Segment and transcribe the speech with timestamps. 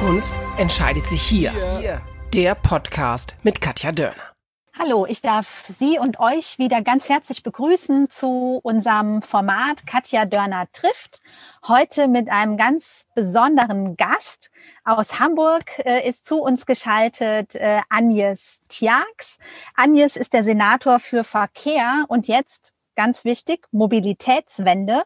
[0.00, 1.52] Zukunft entscheidet sich hier.
[1.78, 2.00] hier.
[2.32, 4.32] Der Podcast mit Katja Dörner.
[4.78, 10.68] Hallo, ich darf Sie und euch wieder ganz herzlich begrüßen zu unserem Format Katja Dörner
[10.72, 11.20] trifft.
[11.68, 14.50] Heute mit einem ganz besonderen Gast.
[14.84, 19.36] Aus Hamburg äh, ist zu uns geschaltet äh, Agnes Tjax.
[19.76, 25.02] Agnes ist der Senator für Verkehr und jetzt ganz wichtig, Mobilitätswende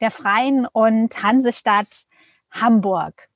[0.00, 2.06] der Freien und Hansestadt
[2.50, 3.27] Hamburg.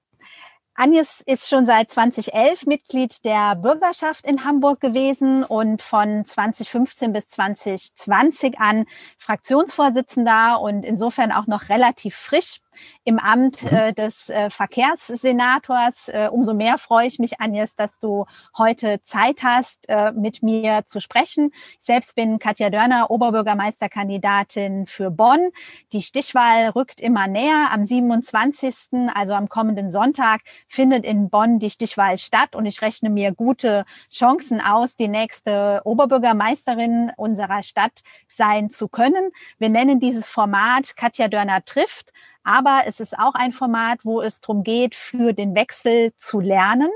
[0.75, 7.29] Agnes ist schon seit 2011 Mitglied der Bürgerschaft in Hamburg gewesen und von 2015 bis
[7.29, 8.87] 2020 an
[9.19, 12.62] Fraktionsvorsitzender und insofern auch noch relativ frisch
[13.05, 13.77] im Amt mhm.
[13.77, 16.09] äh, des äh, Verkehrssenators.
[16.09, 18.27] Äh, umso mehr freue ich mich, Agnes, dass du
[18.57, 21.51] heute Zeit hast, äh, mit mir zu sprechen.
[21.79, 25.51] Ich selbst bin Katja Dörner, Oberbürgermeisterkandidatin für Bonn.
[25.93, 27.69] Die Stichwahl rückt immer näher.
[27.71, 33.11] Am 27., also am kommenden Sonntag, findet in Bonn die Stichwahl statt und ich rechne
[33.11, 39.31] mir gute Chancen aus, die nächste Oberbürgermeisterin unserer Stadt sein zu können.
[39.59, 42.13] Wir nennen dieses Format Katja Dörner trifft.
[42.45, 46.91] Aber es ist auch ein Format, wo es darum geht, für den Wechsel zu lernen.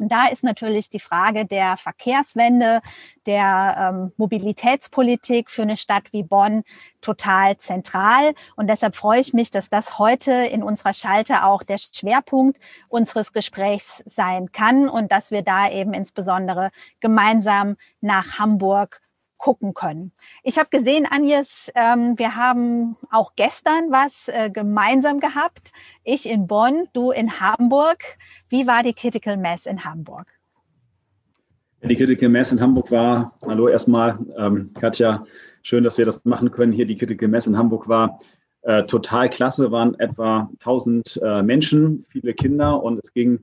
[0.00, 2.80] Und da ist natürlich die Frage der Verkehrswende,
[3.26, 6.64] der ähm, Mobilitätspolitik für eine Stadt wie Bonn
[7.02, 8.34] total zentral.
[8.56, 13.34] Und deshalb freue ich mich, dass das heute in unserer Schalte auch der Schwerpunkt unseres
[13.34, 19.02] Gesprächs sein kann und dass wir da eben insbesondere gemeinsam nach Hamburg
[19.40, 20.12] gucken können.
[20.44, 25.72] Ich habe gesehen, Agnes, ähm, wir haben auch gestern was äh, gemeinsam gehabt.
[26.04, 27.98] Ich in Bonn, du in Hamburg.
[28.48, 30.26] Wie war die Critical Mass in Hamburg?
[31.82, 35.24] Die Critical Mass in Hamburg war, hallo erstmal, ähm, Katja,
[35.62, 36.72] schön, dass wir das machen können.
[36.72, 38.20] Hier die Critical Mass in Hamburg war
[38.62, 43.40] äh, total klasse, waren etwa 1000 äh, Menschen, viele Kinder und es ging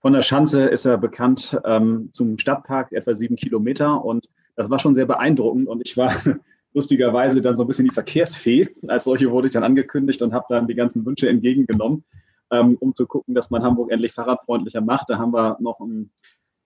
[0.00, 4.28] von der Schanze, ist er bekannt, ähm, zum Stadtpark, etwa sieben Kilometer und
[4.58, 6.12] das war schon sehr beeindruckend und ich war
[6.74, 8.68] lustigerweise dann so ein bisschen die Verkehrsfee.
[8.88, 12.04] Als solche wurde ich dann angekündigt und habe dann die ganzen Wünsche entgegengenommen,
[12.50, 15.10] ähm, um zu gucken, dass man Hamburg endlich fahrradfreundlicher macht.
[15.10, 16.10] Da haben wir noch ein,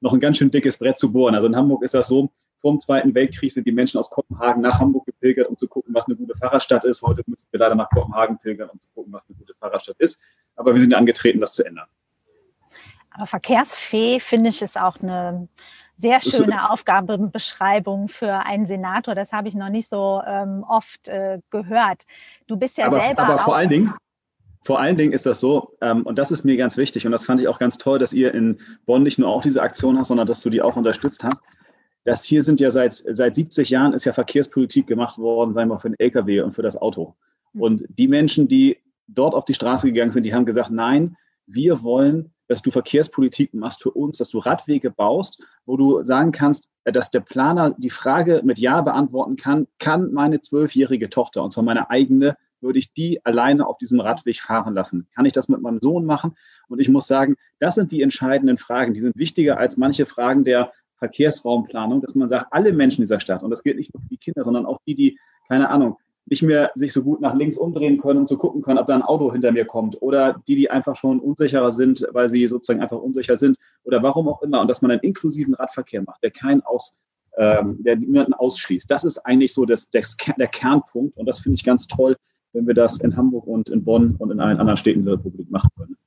[0.01, 1.35] noch ein ganz schön dickes Brett zu bohren.
[1.35, 2.31] Also in Hamburg ist das so,
[2.61, 5.95] vor dem Zweiten Weltkrieg sind die Menschen aus Kopenhagen nach Hamburg gepilgert, um zu gucken,
[5.95, 7.03] was eine gute Fahrradstadt ist.
[7.03, 10.19] Heute müssen wir leider nach Kopenhagen pilgern, um zu gucken, was eine gute Fahrradstadt ist.
[10.57, 11.89] Aber wir sind angetreten, das zu ändern.
[13.11, 15.49] Aber Verkehrsfee finde ich ist auch eine
[16.03, 19.15] sehr schöne Aufgabenbeschreibung für einen Senator.
[19.15, 22.03] Das habe ich noch nicht so ähm, oft äh, gehört.
[22.49, 23.23] Du bist ja aber, selber.
[23.23, 23.95] Aber vor allen Dingen,
[24.62, 27.25] vor allen Dingen ist das so, ähm, und das ist mir ganz wichtig, und das
[27.25, 30.09] fand ich auch ganz toll, dass ihr in Bonn nicht nur auch diese Aktion hast,
[30.09, 31.43] sondern dass du die auch unterstützt hast.
[32.05, 35.79] Das hier sind ja seit, seit 70 Jahren ist ja Verkehrspolitik gemacht worden, sagen wir
[35.79, 37.15] für den Lkw und für das Auto.
[37.53, 37.62] Mhm.
[37.62, 41.83] Und die Menschen, die dort auf die Straße gegangen sind, die haben gesagt, nein, wir
[41.83, 46.69] wollen dass du Verkehrspolitik machst für uns, dass du Radwege baust, wo du sagen kannst,
[46.85, 51.65] dass der Planer die Frage mit Ja beantworten kann, kann meine zwölfjährige Tochter, und zwar
[51.65, 55.09] meine eigene, würde ich die alleine auf diesem Radweg fahren lassen?
[55.15, 56.37] Kann ich das mit meinem Sohn machen?
[56.69, 58.93] Und ich muss sagen, das sind die entscheidenden Fragen.
[58.93, 63.43] Die sind wichtiger als manche Fragen der Verkehrsraumplanung, dass man sagt, alle Menschen dieser Stadt,
[63.43, 65.19] und das gilt nicht nur für die Kinder, sondern auch die, die,
[65.49, 65.97] keine Ahnung,
[66.32, 68.94] nicht mehr sich so gut nach links umdrehen können, um zu gucken können, ob da
[68.94, 70.00] ein Auto hinter mir kommt.
[70.00, 73.59] Oder die, die einfach schon unsicherer sind, weil sie sozusagen einfach unsicher sind.
[73.84, 74.62] Oder warum auch immer.
[74.62, 76.97] Und dass man einen inklusiven Radverkehr macht, der keinen aus,
[77.37, 78.91] ähm, der niemanden ausschließt.
[78.91, 81.19] Das ist eigentlich so das, das, der Kernpunkt.
[81.19, 82.16] Und das finde ich ganz toll,
[82.54, 85.50] wenn wir das in Hamburg und in Bonn und in allen anderen Städten der Republik
[85.50, 85.99] machen können.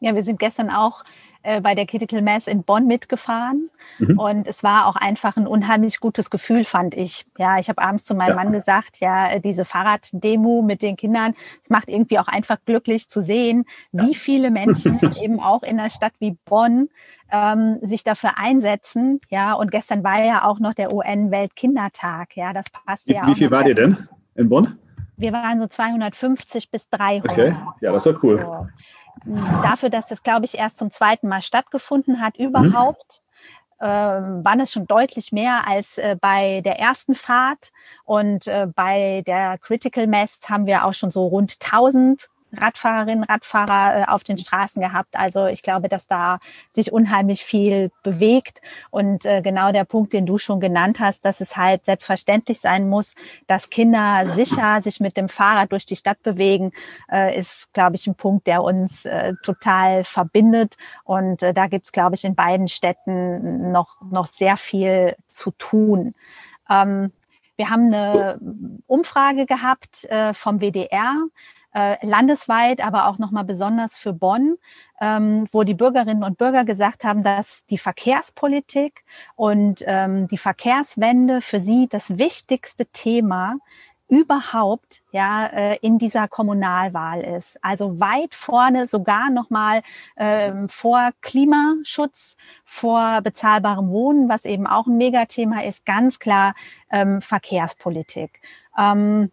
[0.00, 1.04] Ja, wir sind gestern auch
[1.42, 3.70] äh, bei der Critical Mass in Bonn mitgefahren.
[3.98, 4.18] Mhm.
[4.18, 7.24] Und es war auch einfach ein unheimlich gutes Gefühl, fand ich.
[7.38, 8.34] Ja, ich habe abends zu meinem ja.
[8.36, 13.22] Mann gesagt, ja, diese Fahrraddemo mit den Kindern, es macht irgendwie auch einfach glücklich zu
[13.22, 14.06] sehen, ja.
[14.06, 16.90] wie viele Menschen eben auch in einer Stadt wie Bonn
[17.32, 19.18] ähm, sich dafür einsetzen.
[19.30, 22.36] Ja, und gestern war ja auch noch der UN-Weltkindertag.
[22.36, 23.28] Ja, das passt ja auch.
[23.28, 24.76] Wie viel war ihr denn in Bonn?
[25.16, 27.30] Wir waren so 250 bis 300.
[27.30, 28.40] Okay, ja, das war cool.
[28.40, 28.66] So
[29.24, 33.20] dafür, dass das, glaube ich, erst zum zweiten Mal stattgefunden hat, überhaupt.
[33.22, 33.30] Mhm.
[33.82, 37.72] Ähm, waren es schon deutlich mehr als äh, bei der ersten Fahrt.
[38.04, 44.00] Und äh, bei der Critical Mass haben wir auch schon so rund 1000 Radfahrerinnen, Radfahrer
[44.00, 45.16] äh, auf den Straßen gehabt.
[45.16, 46.38] Also ich glaube, dass da
[46.74, 48.60] sich unheimlich viel bewegt.
[48.90, 52.88] Und äh, genau der Punkt, den du schon genannt hast, dass es halt selbstverständlich sein
[52.88, 53.14] muss,
[53.46, 56.72] dass Kinder sicher sich mit dem Fahrrad durch die Stadt bewegen,
[57.10, 59.06] äh, ist, glaube ich, ein Punkt, der uns
[59.42, 60.76] total verbindet.
[61.04, 66.14] Und da gibt es, glaube ich, in beiden Städten noch, noch sehr viel zu tun.
[66.68, 67.12] Ähm,
[67.56, 68.38] wir haben eine
[68.86, 71.14] Umfrage gehabt vom WDR
[71.74, 74.56] äh, landesweit, aber auch nochmal besonders für Bonn,
[75.00, 79.04] ähm, wo die Bürgerinnen und Bürger gesagt haben, dass die Verkehrspolitik
[79.36, 83.56] und ähm, die Verkehrswende für sie das wichtigste Thema
[84.10, 87.62] überhaupt ja äh, in dieser Kommunalwahl ist.
[87.62, 89.82] Also weit vorne sogar noch mal
[90.16, 96.54] ähm, vor Klimaschutz, vor bezahlbarem Wohnen, was eben auch ein Megathema ist, ganz klar
[96.90, 98.40] ähm, Verkehrspolitik.
[98.76, 99.30] Ähm,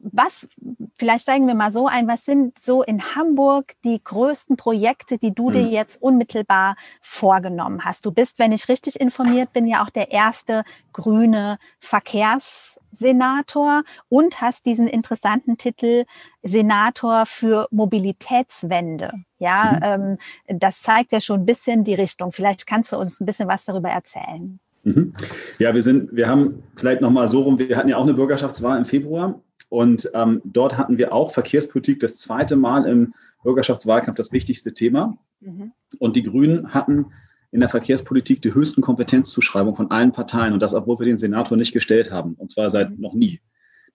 [0.00, 0.48] was,
[0.96, 5.34] vielleicht steigen wir mal so ein, was sind so in Hamburg die größten Projekte, die
[5.34, 5.70] du dir hm.
[5.70, 8.06] jetzt unmittelbar vorgenommen hast?
[8.06, 14.66] Du bist, wenn ich richtig informiert bin, ja auch der erste grüne Verkehrssenator und hast
[14.66, 16.04] diesen interessanten Titel
[16.42, 19.12] Senator für Mobilitätswende.
[19.38, 20.18] Ja, mhm.
[20.48, 22.32] ähm, das zeigt ja schon ein bisschen die Richtung.
[22.32, 24.58] Vielleicht kannst du uns ein bisschen was darüber erzählen.
[24.84, 25.14] Mhm.
[25.58, 28.78] Ja, wir sind, wir haben vielleicht nochmal so rum, wir hatten ja auch eine Bürgerschaftswahl
[28.78, 29.40] im Februar
[29.74, 33.12] und ähm, dort hatten wir auch Verkehrspolitik das zweite Mal im
[33.42, 35.18] Bürgerschaftswahlkampf das wichtigste Thema.
[35.40, 35.72] Mhm.
[35.98, 37.06] Und die Grünen hatten
[37.50, 41.56] in der Verkehrspolitik die höchsten Kompetenzzuschreibungen von allen Parteien und das, obwohl wir den Senator
[41.56, 43.00] nicht gestellt haben, und zwar seit mhm.
[43.00, 43.40] noch nie.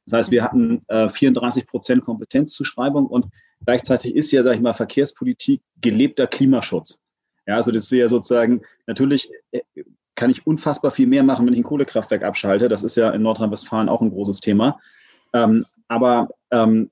[0.05, 3.27] Das heißt, wir hatten äh, 34 Prozent Kompetenzzuschreibung und
[3.65, 6.99] gleichzeitig ist ja, sage ich mal, Verkehrspolitik gelebter Klimaschutz.
[7.47, 9.61] Ja, also das wäre sozusagen, natürlich äh,
[10.15, 12.67] kann ich unfassbar viel mehr machen, wenn ich ein Kohlekraftwerk abschalte.
[12.67, 14.77] Das ist ja in Nordrhein-Westfalen auch ein großes Thema.
[15.33, 16.89] Ähm, aber ähm,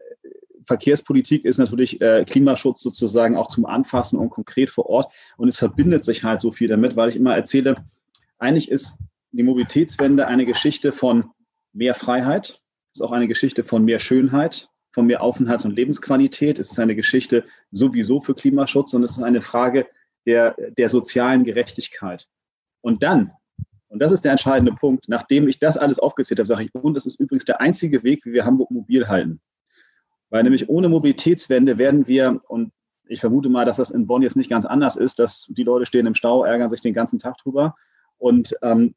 [0.65, 5.11] Verkehrspolitik ist natürlich äh, Klimaschutz sozusagen auch zum Anfassen und konkret vor Ort.
[5.37, 7.77] Und es verbindet sich halt so viel damit, weil ich immer erzähle,
[8.37, 8.97] eigentlich ist
[9.31, 11.31] die Mobilitätswende eine Geschichte von
[11.73, 12.61] mehr Freiheit,
[12.93, 16.59] ist auch eine Geschichte von mehr Schönheit, von mehr Aufenthalts- und Lebensqualität.
[16.59, 19.87] Es ist eine Geschichte sowieso für Klimaschutz und es ist eine Frage
[20.25, 22.27] der, der sozialen Gerechtigkeit.
[22.81, 23.31] Und dann
[23.89, 25.07] und das ist der entscheidende Punkt.
[25.07, 28.25] Nachdem ich das alles aufgezählt habe, sage ich, und das ist übrigens der einzige Weg,
[28.25, 29.39] wie wir Hamburg mobil halten.
[30.29, 32.73] Weil nämlich ohne Mobilitätswende werden wir, und
[33.07, 35.85] ich vermute mal, dass das in Bonn jetzt nicht ganz anders ist, dass die Leute
[35.85, 37.75] stehen im Stau, ärgern sich den ganzen Tag drüber.
[38.17, 38.93] Und ähm,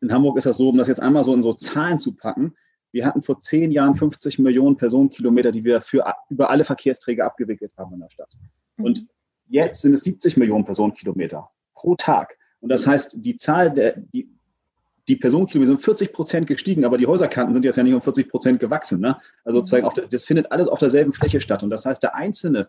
[0.00, 2.54] in Hamburg ist das so, um das jetzt einmal so in so Zahlen zu packen,
[2.92, 7.72] wir hatten vor zehn Jahren 50 Millionen Personenkilometer, die wir für, über alle Verkehrsträger abgewickelt
[7.76, 8.30] haben in der Stadt.
[8.78, 9.08] Und mhm.
[9.48, 12.38] jetzt sind es 70 Millionen Personenkilometer pro Tag.
[12.64, 14.26] Und das heißt, die Zahl der, die,
[15.06, 18.30] die Personenkilometer sind 40 Prozent gestiegen, aber die Häuserkanten sind jetzt ja nicht um 40
[18.30, 19.02] Prozent gewachsen.
[19.02, 19.18] Ne?
[19.44, 19.64] Also mhm.
[19.66, 21.62] sozusagen, der, das findet alles auf derselben Fläche statt.
[21.62, 22.68] Und das heißt, der Einzelne,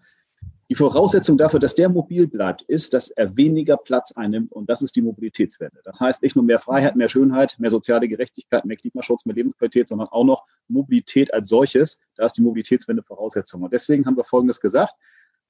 [0.70, 4.52] die Voraussetzung dafür, dass der mobil bleibt, ist, dass er weniger Platz einnimmt.
[4.52, 5.80] Und das ist die Mobilitätswende.
[5.86, 9.88] Das heißt nicht nur mehr Freiheit, mehr Schönheit, mehr soziale Gerechtigkeit, mehr Klimaschutz, mehr Lebensqualität,
[9.88, 12.02] sondern auch noch Mobilität als solches.
[12.18, 13.64] Da ist die Mobilitätswende Voraussetzung.
[13.64, 14.94] Und deswegen haben wir Folgendes gesagt.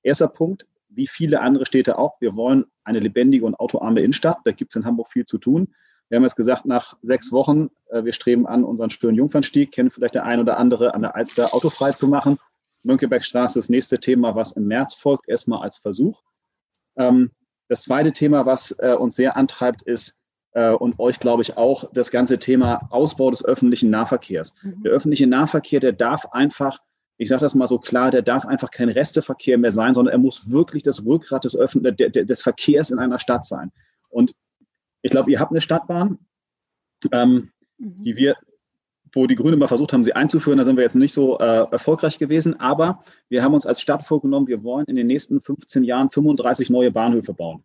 [0.04, 4.38] Erster Punkt, wie viele andere Städte auch, wir wollen eine lebendige und autoarme Innenstadt.
[4.46, 5.74] Da gibt es in Hamburg viel zu tun.
[6.10, 10.16] Wir haben jetzt gesagt, nach sechs Wochen, äh, wir streben an, unseren Stören-Jungfernstieg, kennen vielleicht
[10.16, 12.38] der ein oder andere, an der Alster autofrei zu machen.
[12.84, 16.22] Mönckebergstraße ist das nächste Thema, was im März folgt, erstmal als Versuch.
[16.98, 17.32] Ähm,
[17.68, 20.22] das zweite Thema, was äh, uns sehr antreibt, ist,
[20.52, 24.56] äh, und euch glaube ich auch, das ganze Thema Ausbau des öffentlichen Nahverkehrs.
[24.62, 24.84] Mhm.
[24.84, 26.80] Der öffentliche Nahverkehr, der darf einfach
[27.18, 30.18] ich sage das mal so klar, der darf einfach kein Resteverkehr mehr sein, sondern er
[30.18, 33.72] muss wirklich das Rückgrat des, Öffn des Verkehrs in einer Stadt sein.
[34.10, 34.34] Und
[35.02, 36.20] ich glaube, ihr habt eine Stadtbahn,
[37.12, 38.04] ähm, mhm.
[38.04, 38.36] die wir,
[39.14, 40.58] wo die Grünen mal versucht haben, sie einzuführen.
[40.58, 42.60] Da sind wir jetzt nicht so äh, erfolgreich gewesen.
[42.60, 46.70] Aber wir haben uns als Stadt vorgenommen, wir wollen in den nächsten 15 Jahren 35
[46.70, 47.64] neue Bahnhöfe bauen.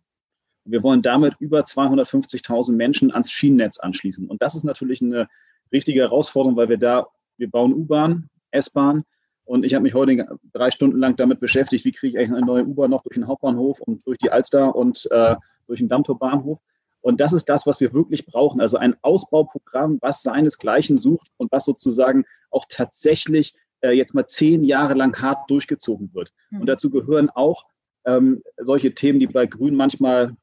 [0.63, 4.27] Wir wollen damit über 250.000 Menschen ans Schienennetz anschließen.
[4.27, 5.27] Und das ist natürlich eine
[5.71, 9.03] richtige Herausforderung, weil wir da, wir bauen U-Bahn, S-Bahn,
[9.45, 12.45] und ich habe mich heute drei Stunden lang damit beschäftigt, wie kriege ich eigentlich eine
[12.45, 15.35] neue U-Bahn noch durch den Hauptbahnhof und durch die Alster und äh,
[15.67, 16.59] durch den Dammtorbahnhof.
[17.01, 18.61] Und das ist das, was wir wirklich brauchen.
[18.61, 24.63] Also ein Ausbauprogramm, was seinesgleichen sucht und was sozusagen auch tatsächlich äh, jetzt mal zehn
[24.63, 26.31] Jahre lang hart durchgezogen wird.
[26.51, 26.61] Mhm.
[26.61, 27.65] Und dazu gehören auch
[28.05, 30.35] ähm, solche Themen, die bei Grün manchmal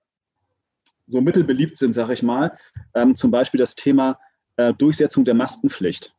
[1.06, 2.58] so mittelbeliebt sind, sage ich mal.
[2.94, 4.18] Ähm, zum Beispiel das Thema
[4.56, 6.14] äh, Durchsetzung der Maskenpflicht.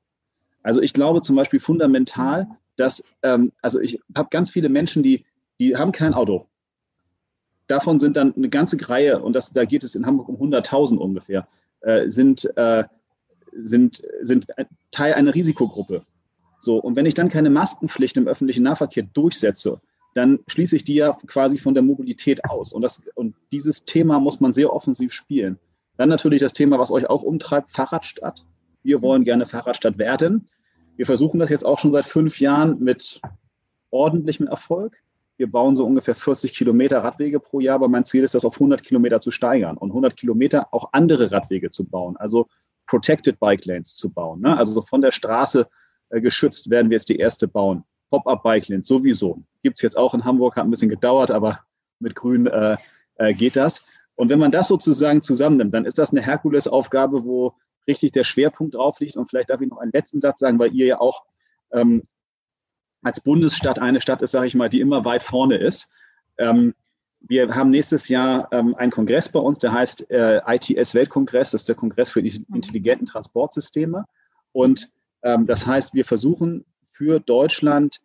[0.63, 2.48] Also ich glaube zum Beispiel fundamental,
[2.79, 5.25] dass, ähm, also ich habe ganz viele Menschen, die,
[5.59, 6.45] die haben kein Auto.
[7.67, 10.98] Davon sind dann eine ganze Reihe, und das, da geht es in Hamburg um 100.000
[10.98, 11.48] ungefähr,
[11.81, 12.86] äh, sind, äh,
[13.51, 14.48] sind, sind
[14.91, 16.03] Teil einer Risikogruppe.
[16.57, 19.79] So, und wenn ich dann keine Maskenpflicht im öffentlichen Nahverkehr durchsetze,
[20.13, 22.74] dann schließe ich die ja quasi von der Mobilität aus.
[22.74, 25.59] Und, das, und dieses Thema muss man sehr offensiv spielen.
[25.98, 28.45] Dann natürlich das Thema, was euch auch umtreibt, Fahrradstadt.
[28.83, 30.50] Wir wollen gerne Fahrradstadt werden.
[31.00, 33.22] Wir versuchen das jetzt auch schon seit fünf Jahren mit
[33.89, 34.98] ordentlichem Erfolg.
[35.38, 38.56] Wir bauen so ungefähr 40 Kilometer Radwege pro Jahr, aber mein Ziel ist, das auf
[38.56, 42.50] 100 Kilometer zu steigern und 100 Kilometer auch andere Radwege zu bauen, also
[42.86, 44.41] Protected Bike Lanes zu bauen.
[44.41, 44.58] Ne?
[44.58, 45.70] Also von der Straße
[46.10, 47.86] äh, geschützt werden wir jetzt die erste bauen.
[48.10, 49.41] Pop-up-Bike-Lanes sowieso.
[49.63, 51.62] Gibt es jetzt auch in Hamburg, hat ein bisschen gedauert, aber
[52.00, 52.75] mit Grün äh,
[53.15, 53.88] äh, geht das.
[54.15, 57.53] Und wenn man das sozusagen zusammennimmt, dann ist das eine Herkulesaufgabe, wo
[57.89, 59.17] richtig der Schwerpunkt drauf liegt.
[59.17, 61.25] Und vielleicht darf ich noch einen letzten Satz sagen, weil ihr ja auch
[61.72, 62.03] ähm,
[63.01, 65.91] als Bundesstadt eine Stadt ist, sage ich mal, die immer weit vorne ist.
[66.38, 66.74] Ähm,
[67.22, 71.51] wir haben nächstes Jahr ähm, einen Kongress bei uns, der heißt äh, ITS Weltkongress.
[71.51, 72.55] Das ist der Kongress für die mhm.
[72.55, 74.05] intelligenten Transportsysteme.
[74.51, 74.91] Und
[75.24, 78.01] ähm, das heißt, wir versuchen für Deutschland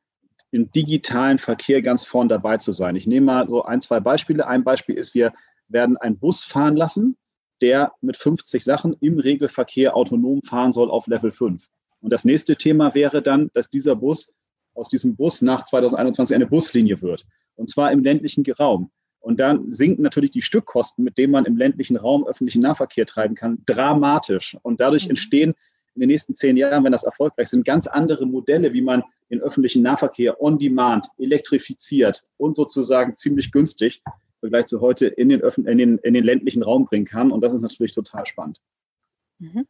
[0.50, 2.96] im digitalen Verkehr ganz vorn dabei zu sein.
[2.96, 4.46] Ich nehme mal so ein, zwei Beispiele.
[4.46, 5.32] Ein Beispiel ist, wir
[5.68, 7.16] werden einen Bus fahren lassen,
[7.60, 11.68] der mit 50 Sachen im Regelverkehr autonom fahren soll auf Level 5.
[12.00, 14.34] Und das nächste Thema wäre dann, dass dieser Bus
[14.74, 17.24] aus diesem Bus nach 2021 eine Buslinie wird.
[17.56, 18.90] Und zwar im ländlichen Raum.
[19.20, 23.34] Und dann sinken natürlich die Stückkosten, mit denen man im ländlichen Raum öffentlichen Nahverkehr treiben
[23.34, 24.56] kann, dramatisch.
[24.62, 25.10] Und dadurch mhm.
[25.10, 25.54] entstehen
[25.94, 29.40] in den nächsten zehn Jahren, wenn das erfolgreich sind, ganz andere Modelle, wie man den
[29.40, 34.02] öffentlichen Nahverkehr on demand elektrifiziert und sozusagen ziemlich günstig
[34.44, 37.30] Vergleich zu heute in den, Öffn in den, in den ländlichen Raum bringen kann.
[37.30, 38.60] Und das ist natürlich total spannend.
[39.38, 39.66] Mhm.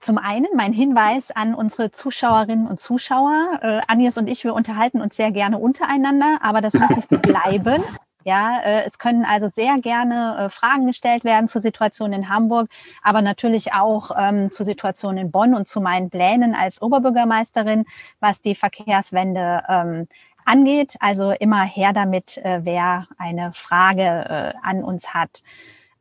[0.00, 3.58] Zum einen mein Hinweis an unsere Zuschauerinnen und Zuschauer.
[3.60, 7.18] Äh, Agnes und ich, wir unterhalten uns sehr gerne untereinander, aber das muss nicht so
[7.22, 7.82] bleiben.
[8.24, 12.68] Ja, äh, es können also sehr gerne äh, Fragen gestellt werden zur Situation in Hamburg,
[13.02, 17.84] aber natürlich auch ähm, zur Situation in Bonn und zu meinen Plänen als Oberbürgermeisterin,
[18.20, 20.08] was die Verkehrswende ähm,
[20.50, 20.96] angeht.
[21.00, 25.42] Also immer her damit, äh, wer eine Frage äh, an uns hat.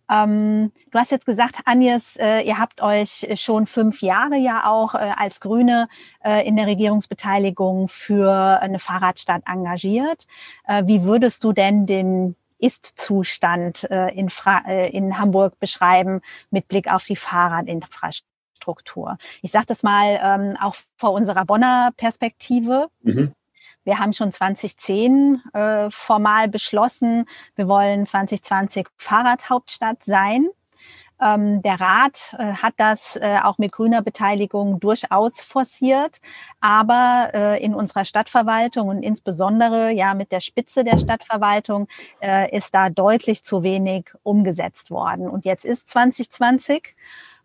[0.10, 4.96] Ähm, du hast jetzt gesagt, Agnes, äh, ihr habt euch schon fünf Jahre ja auch
[4.96, 5.88] äh, als Grüne
[6.24, 10.25] äh, in der Regierungsbeteiligung für eine Fahrradstadt engagiert.
[10.68, 14.32] Äh, wie würdest du denn den Ist-Zustand äh, in,
[14.68, 19.20] äh, in Hamburg beschreiben mit Blick auf die Fahrradinfrastruktur?
[19.44, 22.88] Ich sage das mal ähm, auch vor unserer Bonner Perspektive.
[23.03, 23.32] Mhm.
[23.89, 30.48] Wir haben schon 2010 äh, formal beschlossen, wir wollen 2020 Fahrradhauptstadt sein.
[31.19, 36.22] Ähm, der Rat äh, hat das äh, auch mit grüner Beteiligung durchaus forciert,
[36.62, 41.88] aber äh, in unserer Stadtverwaltung und insbesondere ja mit der Spitze der Stadtverwaltung
[42.22, 45.27] äh, ist da deutlich zu wenig umgesetzt worden.
[45.27, 46.96] Und jetzt ist 2020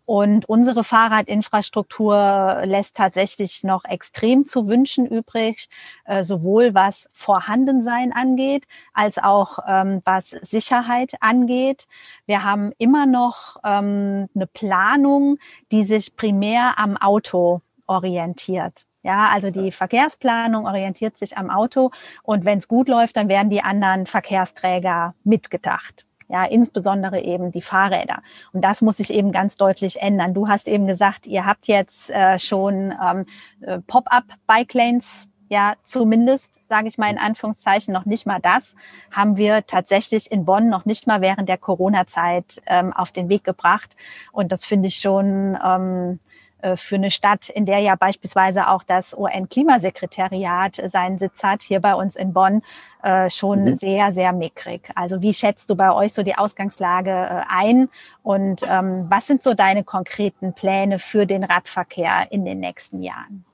[0.05, 5.67] und unsere Fahrradinfrastruktur lässt tatsächlich noch extrem zu wünschen übrig,
[6.05, 11.87] äh, sowohl was Vorhandensein angeht, als auch ähm, was Sicherheit angeht.
[12.25, 15.37] Wir haben immer noch ähm, eine Planung,
[15.71, 18.85] die sich primär am Auto orientiert.
[19.01, 21.91] Ja, also die Verkehrsplanung orientiert sich am Auto
[22.23, 27.61] und wenn es gut läuft, dann werden die anderen Verkehrsträger mitgedacht ja, insbesondere eben die
[27.61, 28.21] Fahrräder.
[28.53, 30.33] Und das muss sich eben ganz deutlich ändern.
[30.33, 33.25] Du hast eben gesagt, ihr habt jetzt äh, schon ähm,
[33.61, 38.75] äh, Pop-up-Bike-Lanes ja, zumindest, sage ich mal in Anführungszeichen, noch nicht mal das
[39.11, 43.43] haben wir tatsächlich in Bonn noch nicht mal während der Corona-Zeit ähm, auf den Weg
[43.43, 43.95] gebracht.
[44.31, 46.34] Und das finde ich schon ähm, äh,
[46.75, 51.93] für eine Stadt, in der ja beispielsweise auch das UN-Klimasekretariat seinen Sitz hat, hier bei
[51.93, 52.61] uns in Bonn,
[53.03, 53.75] äh, schon mhm.
[53.75, 54.89] sehr, sehr mickrig.
[54.95, 57.89] Also wie schätzt du bei euch so die Ausgangslage äh, ein
[58.23, 63.45] und ähm, was sind so deine konkreten Pläne für den Radverkehr in den nächsten Jahren?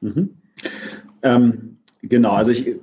[0.00, 0.36] Mhm.
[1.22, 2.76] Ähm, genau, also ich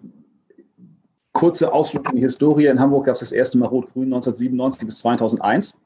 [1.38, 2.66] kurze Ausflug in die Historie.
[2.66, 5.78] In Hamburg gab es das erste Mal Rot-Grün 1997 bis 2001.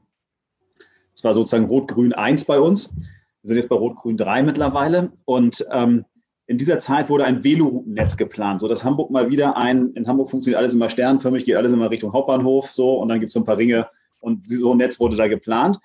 [1.13, 2.93] Es war sozusagen Rot-Grün 1 bei uns.
[3.41, 5.12] Wir sind jetzt bei Rot-Grün 3 mittlerweile.
[5.25, 6.05] Und ähm,
[6.48, 10.29] in dieser Zeit wurde ein Veloroutennetz geplant, so dass Hamburg mal wieder ein, in Hamburg
[10.29, 13.39] funktioniert alles immer sternförmig, geht alles immer Richtung Hauptbahnhof, so, und dann gibt es so
[13.39, 13.88] ein paar Ringe
[14.19, 15.79] und so ein Netz wurde da geplant.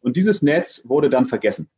[0.00, 1.68] Und dieses Netz wurde dann vergessen.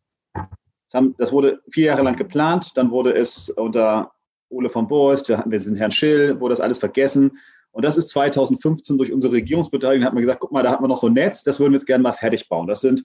[1.18, 4.12] Das wurde vier Jahre lang geplant, dann wurde es unter
[4.50, 7.38] Ole von Borst, wir hatten wir sind Herrn Schill, wurde das alles vergessen.
[7.72, 10.90] Und das ist 2015 durch unsere Regierungsbeteiligung, hat man gesagt, guck mal, da hat man
[10.90, 12.68] noch so ein Netz, das würden wir jetzt gerne mal fertig bauen.
[12.68, 13.04] Das sind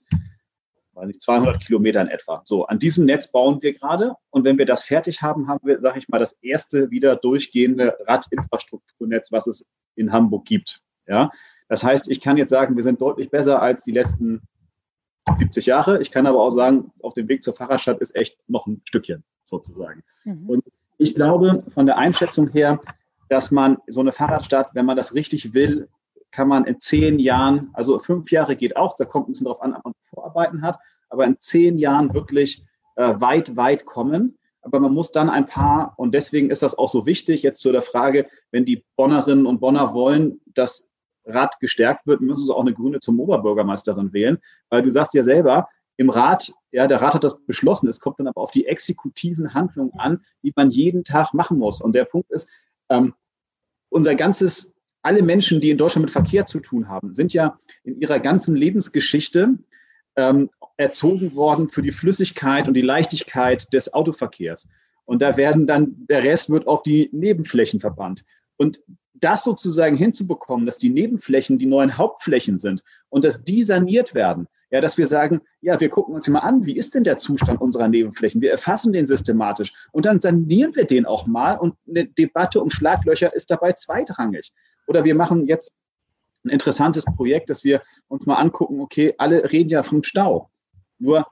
[1.00, 2.40] weiß nicht, 200 Kilometer in etwa.
[2.44, 4.14] So, an diesem Netz bauen wir gerade.
[4.30, 7.96] Und wenn wir das fertig haben, haben wir, sage ich mal, das erste wieder durchgehende
[8.06, 9.66] Radinfrastrukturnetz, was es
[9.96, 10.82] in Hamburg gibt.
[11.06, 11.30] Ja,
[11.68, 14.42] das heißt, ich kann jetzt sagen, wir sind deutlich besser als die letzten
[15.36, 16.00] 70 Jahre.
[16.00, 19.24] Ich kann aber auch sagen, auf dem Weg zur Fahrradstadt ist echt noch ein Stückchen
[19.42, 20.02] sozusagen.
[20.24, 20.48] Mhm.
[20.48, 20.64] Und
[20.98, 22.80] ich glaube von der Einschätzung her,
[23.28, 25.88] dass man so eine Fahrradstadt, wenn man das richtig will,
[26.30, 29.62] kann man in zehn Jahren, also fünf Jahre geht auch, da kommt ein bisschen darauf
[29.62, 32.64] an, ob man Vorarbeiten hat, aber in zehn Jahren wirklich
[32.96, 34.38] äh, weit, weit kommen.
[34.62, 37.72] Aber man muss dann ein paar, und deswegen ist das auch so wichtig, jetzt zu
[37.72, 40.88] der Frage, wenn die Bonnerinnen und Bonner wollen, dass
[41.24, 44.38] Rad gestärkt wird, müssen sie auch eine Grüne zum Oberbürgermeisterin wählen,
[44.68, 47.86] weil du sagst ja selber, im Rat, ja, der Rat hat das beschlossen.
[47.86, 51.82] Es kommt dann aber auf die exekutiven Handlungen an, die man jeden Tag machen muss.
[51.82, 52.48] Und der Punkt ist,
[52.88, 53.12] ähm,
[53.90, 58.00] unser ganzes, alle Menschen, die in Deutschland mit Verkehr zu tun haben, sind ja in
[58.00, 59.58] ihrer ganzen Lebensgeschichte
[60.20, 64.68] ähm, erzogen worden für die Flüssigkeit und die Leichtigkeit des Autoverkehrs.
[65.04, 68.24] Und da werden dann, der Rest wird auf die Nebenflächen verbannt.
[68.56, 68.82] Und
[69.14, 74.46] das sozusagen hinzubekommen, dass die Nebenflächen die neuen Hauptflächen sind und dass die saniert werden,
[74.70, 77.60] ja, dass wir sagen, ja, wir gucken uns mal an, wie ist denn der Zustand
[77.60, 78.40] unserer Nebenflächen?
[78.40, 82.70] Wir erfassen den systematisch und dann sanieren wir den auch mal und eine Debatte um
[82.70, 84.52] Schlaglöcher ist dabei zweitrangig.
[84.86, 85.76] Oder wir machen jetzt
[86.44, 90.50] ein interessantes Projekt, dass wir uns mal angucken, okay, alle reden ja vom Stau.
[90.98, 91.26] Nur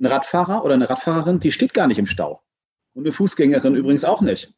[0.00, 2.42] ein Radfahrer oder eine Radfahrerin, die steht gar nicht im Stau.
[2.94, 4.52] Und eine Fußgängerin übrigens auch nicht.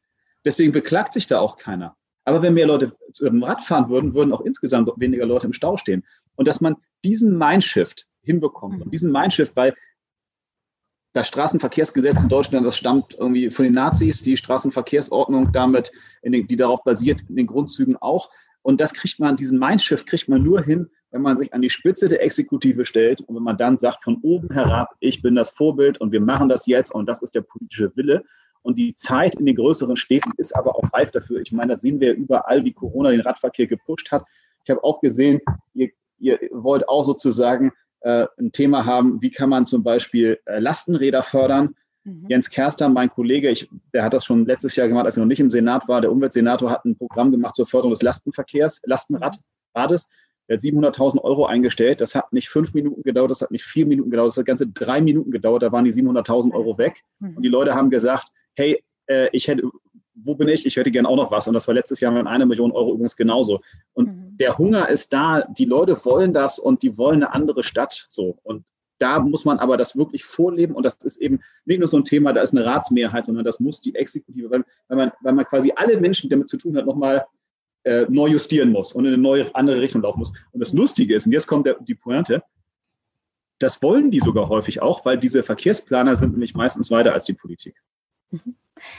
[0.45, 1.97] Deswegen beklagt sich da auch keiner.
[2.25, 5.53] Aber wenn mehr Leute zu dem Rad fahren würden, würden auch insgesamt weniger Leute im
[5.53, 6.05] Stau stehen.
[6.37, 8.81] Und dass man diesen Mindshift hinbekommt.
[8.81, 8.91] Und mhm.
[8.91, 9.75] diesen Mindshift, weil
[11.13, 15.91] das Straßenverkehrsgesetz in Deutschland, das stammt irgendwie von den Nazis, die Straßenverkehrsordnung damit,
[16.23, 18.31] den, die darauf basiert, in den Grundzügen auch.
[18.63, 21.71] Und das kriegt man, diesen Mindshift kriegt man nur hin, wenn man sich an die
[21.71, 25.51] Spitze der Exekutive stellt und wenn man dann sagt, von oben herab, ich bin das
[25.51, 28.23] Vorbild und wir machen das jetzt und das ist der politische Wille.
[28.63, 31.41] Und die Zeit in den größeren Städten ist aber auch reif dafür.
[31.41, 34.25] Ich meine, das sehen wir überall, wie Corona den Radverkehr gepusht hat.
[34.65, 35.41] Ich habe auch gesehen,
[35.73, 40.59] ihr, ihr wollt auch sozusagen äh, ein Thema haben, wie kann man zum Beispiel äh,
[40.59, 41.75] Lastenräder fördern.
[42.11, 42.27] Mhm.
[42.29, 45.29] Jens Kerster, mein Kollege, ich, der hat das schon letztes Jahr gemacht, als er noch
[45.29, 46.01] nicht im Senat war.
[46.01, 49.41] Der Umweltsenator hat ein Programm gemacht zur Förderung des Lastenverkehrs, Lastenrades.
[49.75, 52.01] Er hat 700.000 Euro eingestellt.
[52.01, 54.67] Das hat nicht fünf Minuten gedauert, das hat nicht vier Minuten gedauert, das hat ganze
[54.67, 55.63] drei Minuten gedauert.
[55.63, 57.03] Da waren die 700.000 Euro weg.
[57.21, 57.37] Mhm.
[57.37, 59.63] Und die Leute haben gesagt, hey, äh, ich hätte,
[60.15, 60.67] wo bin ich?
[60.67, 61.47] Ich hätte gern auch noch was.
[61.47, 63.61] Und das war letztes Jahr mit einer Million Euro übrigens genauso.
[63.93, 64.37] Und mhm.
[64.39, 65.43] der Hunger ist da.
[65.43, 68.07] Die Leute wollen das und die wollen eine andere Stadt.
[68.09, 68.39] So.
[68.43, 68.65] Und
[69.01, 72.05] da muss man aber das wirklich vorleben und das ist eben nicht nur so ein
[72.05, 75.45] Thema, da ist eine Ratsmehrheit, sondern das muss die Exekutive, weil, weil, man, weil man
[75.45, 77.27] quasi alle Menschen, die damit zu tun hat, nochmal
[77.85, 80.33] äh, neu justieren muss und in eine neue, andere Richtung laufen muss.
[80.53, 82.43] Und das Lustige ist, und jetzt kommt der, die Pointe,
[83.59, 87.35] das wollen die sogar häufig auch, weil diese Verkehrsplaner sind nämlich meistens weiter als die
[87.35, 87.81] Politik.
[88.31, 88.57] Mhm.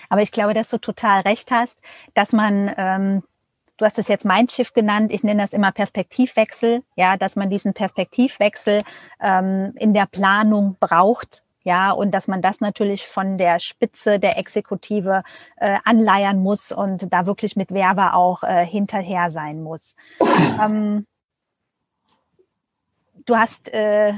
[0.09, 1.79] Aber ich glaube, dass du total recht hast,
[2.13, 3.23] dass man, ähm,
[3.81, 7.73] du hast es jetzt Mindshift genannt, ich nenne das immer Perspektivwechsel, ja, dass man diesen
[7.73, 8.81] Perspektivwechsel
[9.19, 14.37] ähm, in der Planung braucht, ja, und dass man das natürlich von der Spitze der
[14.37, 15.23] Exekutive
[15.57, 19.95] äh, anleiern muss und da wirklich mit Werber auch äh, hinterher sein muss.
[20.61, 21.05] Ähm,
[23.25, 24.13] du hast äh,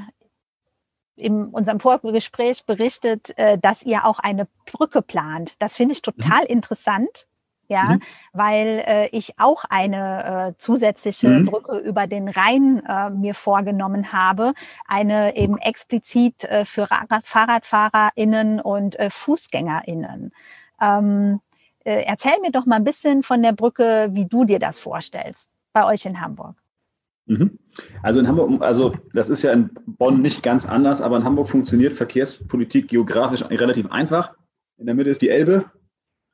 [1.16, 5.54] in unserem Vorgespräch berichtet, äh, dass ihr auch eine Brücke plant.
[5.60, 6.48] Das finde ich total mhm.
[6.48, 7.28] interessant.
[7.70, 8.00] Ja, mhm.
[8.34, 11.46] weil äh, ich auch eine äh, zusätzliche mhm.
[11.46, 14.54] Brücke über den Rhein äh, mir vorgenommen habe,
[14.86, 16.88] eine eben explizit äh, für
[17.24, 20.34] FahrradfahrerInnen und äh, FußgängerInnen.
[20.82, 21.40] Ähm,
[21.86, 25.50] äh, erzähl mir doch mal ein bisschen von der Brücke, wie du dir das vorstellst
[25.72, 26.56] bei euch in Hamburg.
[27.26, 27.58] Mhm.
[28.02, 31.50] Also in Hamburg, also das ist ja in Bonn nicht ganz anders, aber in Hamburg
[31.50, 34.34] funktioniert Verkehrspolitik geografisch relativ einfach.
[34.78, 35.66] In der Mitte ist die Elbe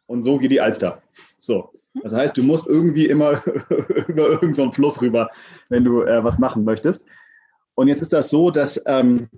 [0.10, 1.04] und so geht die Alster.
[1.38, 1.72] So.
[2.02, 3.43] Das heißt, du musst irgendwie immer
[4.08, 5.30] über irgendeinen so Fluss rüber,
[5.69, 7.06] wenn du äh, was machen möchtest.
[7.76, 9.30] Und jetzt ist das so, dass ähm,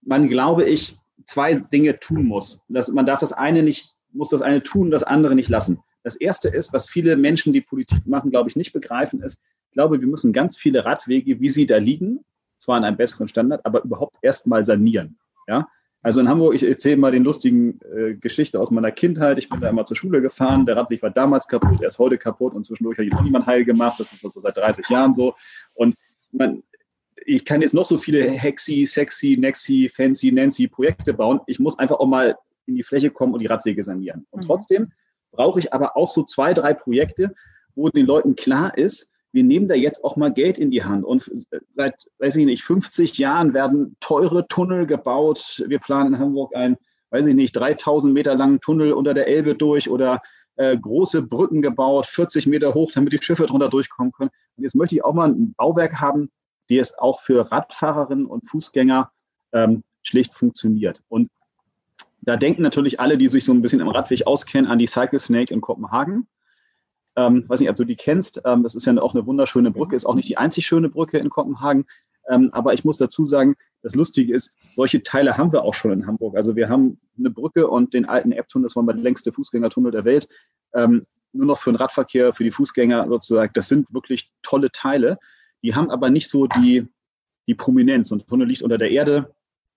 [0.00, 2.62] man, glaube ich, zwei Dinge tun muss.
[2.68, 5.80] Das, man darf das eine nicht, muss das eine tun, das andere nicht lassen.
[6.02, 9.74] Das erste ist, was viele Menschen, die Politik machen, glaube ich, nicht begreifen, ist, ich
[9.74, 12.24] glaube, wir müssen ganz viele Radwege, wie sie da liegen,
[12.56, 15.18] zwar in einem besseren Standard, aber überhaupt erstmal sanieren.
[15.46, 15.68] Ja?
[16.02, 19.36] Also in Hamburg, ich erzähle mal den lustigen äh, Geschichte aus meiner Kindheit.
[19.38, 20.64] Ich bin da immer zur Schule gefahren.
[20.64, 23.46] Der Radweg war damals kaputt, er ist heute kaputt und zwischendurch hat ihn auch niemand
[23.46, 24.00] heil gemacht.
[24.00, 25.34] Das ist also seit 30 Jahren so.
[25.74, 25.96] Und
[26.32, 26.62] man,
[27.26, 31.40] ich kann jetzt noch so viele Hexy, Sexy, Nexy, Fancy, Nancy Projekte bauen.
[31.46, 34.26] Ich muss einfach auch mal in die Fläche kommen und die Radwege sanieren.
[34.30, 34.46] Und mhm.
[34.46, 34.92] trotzdem
[35.32, 37.34] brauche ich aber auch so zwei, drei Projekte,
[37.74, 41.04] wo den Leuten klar ist, wir nehmen da jetzt auch mal Geld in die Hand.
[41.04, 41.30] Und
[41.74, 45.62] seit, weiß ich nicht, 50 Jahren werden teure Tunnel gebaut.
[45.66, 46.76] Wir planen in Hamburg einen,
[47.10, 50.20] weiß ich nicht, 3000 Meter langen Tunnel unter der Elbe durch oder
[50.56, 54.30] äh, große Brücken gebaut, 40 Meter hoch, damit die Schiffe drunter durchkommen können.
[54.56, 56.30] Und jetzt möchte ich auch mal ein Bauwerk haben,
[56.68, 59.10] die es auch für Radfahrerinnen und Fußgänger
[59.52, 61.02] ähm, schlicht funktioniert.
[61.08, 61.30] Und
[62.22, 65.18] da denken natürlich alle, die sich so ein bisschen im Radweg auskennen, an die Cycle
[65.18, 66.28] Snake in Kopenhagen.
[67.16, 68.40] Ähm, weiß nicht, ob du die kennst.
[68.44, 71.18] Ähm, das ist ja auch eine wunderschöne Brücke, ist auch nicht die einzig schöne Brücke
[71.18, 71.86] in Kopenhagen.
[72.28, 75.90] Ähm, aber ich muss dazu sagen, das Lustige ist, solche Teile haben wir auch schon
[75.92, 76.36] in Hamburg.
[76.36, 79.90] Also wir haben eine Brücke und den alten Epptunnel, das war mal der längste Fußgängertunnel
[79.90, 80.28] der Welt.
[80.74, 83.52] Ähm, nur noch für den Radverkehr, für die Fußgänger sozusagen.
[83.54, 85.18] Das sind wirklich tolle Teile.
[85.62, 86.86] Die haben aber nicht so die,
[87.46, 88.10] die Prominenz.
[88.10, 89.34] Und der Tunnel liegt unter der Erde.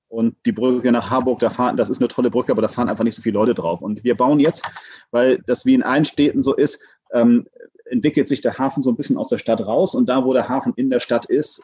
[0.08, 2.88] Und die Brücke nach Harburg, da fahren, das ist eine tolle Brücke, aber da fahren
[2.88, 3.82] einfach nicht so viele Leute drauf.
[3.82, 4.63] Und wir bauen jetzt,
[5.10, 6.80] weil das wie in allen Städten so ist,
[7.13, 7.47] ähm,
[7.86, 9.95] entwickelt sich der Hafen so ein bisschen aus der Stadt raus.
[9.95, 11.63] Und da, wo der Hafen in der Stadt ist,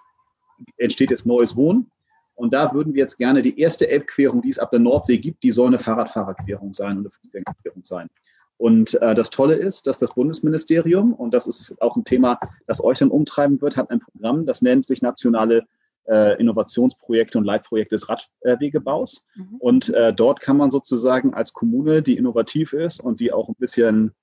[0.77, 1.91] entsteht jetzt neues Wohnen.
[2.35, 5.43] Und da würden wir jetzt gerne die erste Elbquerung, die es ab der Nordsee gibt,
[5.43, 8.09] die soll eine Fahrradfahrerquerung sein und eine Fußgängerquerung sein.
[8.55, 12.83] Und äh, das Tolle ist, dass das Bundesministerium, und das ist auch ein Thema, das
[12.83, 15.65] euch dann umtreiben wird, hat ein Programm, das nennt sich nationale
[16.09, 19.27] äh, Innovationsprojekte und Leitprojekte des Radwegebaus.
[19.35, 19.55] Mhm.
[19.59, 23.55] Und äh, dort kann man sozusagen als Kommune, die innovativ ist und die auch ein
[23.57, 24.13] bisschen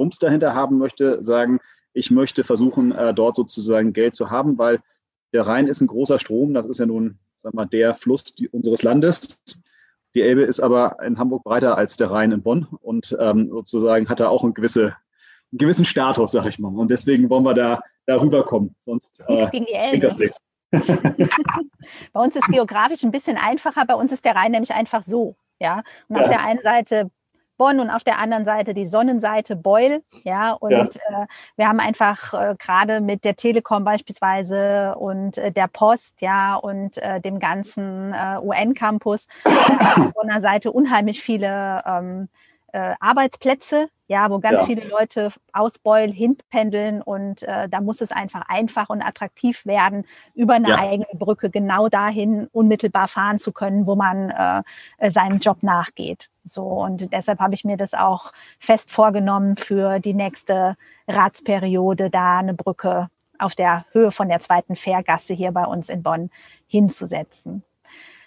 [0.00, 1.60] Wumms dahinter haben möchte, sagen,
[1.92, 4.80] ich möchte versuchen, äh, dort sozusagen Geld zu haben, weil
[5.32, 8.82] der Rhein ist ein großer Strom, das ist ja nun sag mal, der Fluss unseres
[8.82, 9.42] Landes.
[10.14, 14.08] Die Elbe ist aber in Hamburg breiter als der Rhein in Bonn und ähm, sozusagen
[14.08, 14.96] hat da auch eine gewisse,
[15.52, 16.74] einen gewissen Status, sag ich mal.
[16.74, 18.74] Und deswegen wollen wir da, da rüberkommen.
[18.80, 20.38] Sonst äh, das nichts.
[20.72, 23.86] bei uns ist geografisch ein bisschen einfacher.
[23.86, 25.36] Bei uns ist der Rhein nämlich einfach so.
[25.60, 26.22] Ja, und ja.
[26.22, 27.10] auf der einen Seite
[27.60, 30.02] Bonn und auf der anderen Seite die Sonnenseite Beul.
[30.24, 30.84] Ja, und ja.
[30.84, 36.54] Äh, wir haben einfach äh, gerade mit der Telekom beispielsweise und äh, der Post, ja,
[36.54, 42.30] und äh, dem ganzen äh, UN-Campus äh, auf der Bonner Seite unheimlich viele ähm,
[42.72, 44.66] äh, Arbeitsplätze, ja, wo ganz ja.
[44.66, 50.04] viele Leute aus Beul hinpendeln und äh, da muss es einfach einfach und attraktiv werden,
[50.34, 50.78] über eine ja.
[50.78, 54.62] eigene Brücke genau dahin unmittelbar fahren zu können, wo man äh,
[54.98, 56.28] äh, seinem Job nachgeht.
[56.44, 62.38] So und deshalb habe ich mir das auch fest vorgenommen für die nächste Ratsperiode, da
[62.38, 66.30] eine Brücke auf der Höhe von der zweiten Fährgasse hier bei uns in Bonn
[66.66, 67.64] hinzusetzen.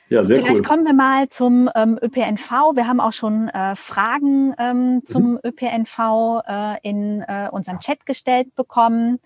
[0.10, 0.64] Ja, sehr Vielleicht cool.
[0.64, 2.76] kommen wir mal zum ähm, ÖPNV.
[2.76, 5.40] Wir haben auch schon äh, Fragen ähm, zum mhm.
[5.44, 9.20] ÖPNV äh, in äh, unserem Chat gestellt bekommen.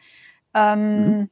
[0.53, 1.29] Ähm, mhm.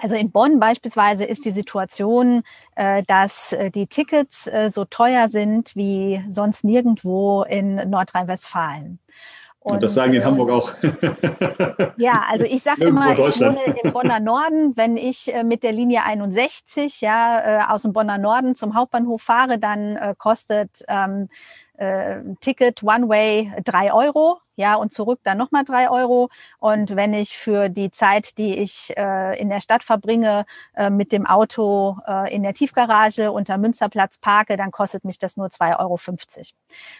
[0.00, 2.42] Also in Bonn beispielsweise ist die Situation,
[2.76, 8.98] äh, dass äh, die Tickets äh, so teuer sind wie sonst nirgendwo in Nordrhein-Westfalen.
[9.62, 10.72] Und, und das sagen die in Hamburg auch.
[11.96, 14.76] ja, also ich sage immer, ich wohne im Bonner Norden.
[14.76, 19.22] Wenn ich äh, mit der Linie 61 ja äh, aus dem Bonner Norden zum Hauptbahnhof
[19.22, 21.28] fahre, dann äh, kostet ähm,
[21.76, 26.28] äh, Ticket One Way drei Euro, ja, und zurück dann nochmal drei Euro.
[26.58, 30.44] Und wenn ich für die Zeit, die ich äh, in der Stadt verbringe,
[30.74, 35.36] äh, mit dem Auto äh, in der Tiefgarage unter Münsterplatz parke, dann kostet mich das
[35.36, 35.98] nur 2,50 Euro.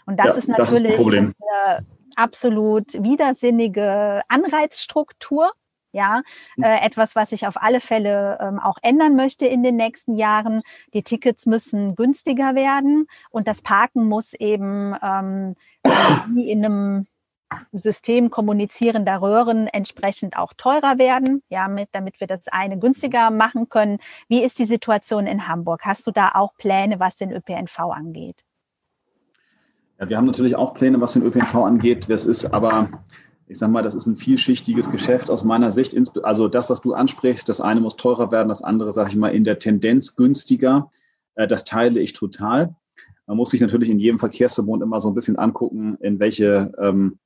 [0.07, 5.53] Und das ja, ist natürlich das ist absolut widersinnige Anreizstruktur.
[5.95, 6.23] Ja,
[6.55, 6.65] hm.
[6.65, 10.63] äh, etwas, was ich auf alle Fälle ähm, auch ändern möchte in den nächsten Jahren.
[10.95, 15.55] Die Tickets müssen günstiger werden und das Parken muss eben ähm,
[16.35, 17.07] wie in einem
[17.73, 23.69] System kommunizierender Röhren entsprechend auch teurer werden, ja, mit, damit wir das eine günstiger machen
[23.69, 23.99] können.
[24.29, 25.83] Wie ist die Situation in Hamburg?
[25.85, 28.43] Hast du da auch Pläne, was den ÖPNV angeht?
[30.03, 32.11] Ja, wir haben natürlich auch Pläne, was den ÖPNV angeht.
[32.11, 32.89] Das ist aber,
[33.47, 35.97] ich sage mal, das ist ein vielschichtiges Geschäft aus meiner Sicht.
[36.25, 39.29] Also das, was du ansprichst, das eine muss teurer werden, das andere, sage ich mal,
[39.29, 40.91] in der Tendenz günstiger.
[41.37, 42.75] Äh, das teile ich total.
[43.29, 47.21] Man muss sich natürlich in jedem Verkehrsverbund immer so ein bisschen angucken, in welche, ähm,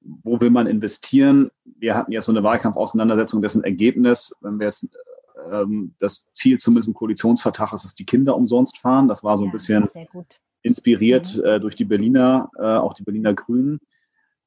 [0.00, 1.50] wo will man investieren.
[1.78, 4.88] Wir hatten jetzt so eine Wahlkampfauseinandersetzung, dessen Ergebnis, wenn wir jetzt
[5.52, 9.08] ähm, das Ziel zumindest im Koalitionsvertrag ist, dass die Kinder umsonst fahren.
[9.08, 9.88] Das war so ein ja, bisschen
[10.64, 11.44] inspiriert mhm.
[11.44, 13.80] äh, durch die Berliner, äh, auch die Berliner Grünen.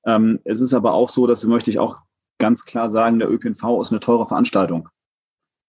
[0.05, 1.99] Ähm, es ist aber auch so, das möchte ich auch
[2.39, 4.89] ganz klar sagen, der ÖPNV ist eine teure Veranstaltung.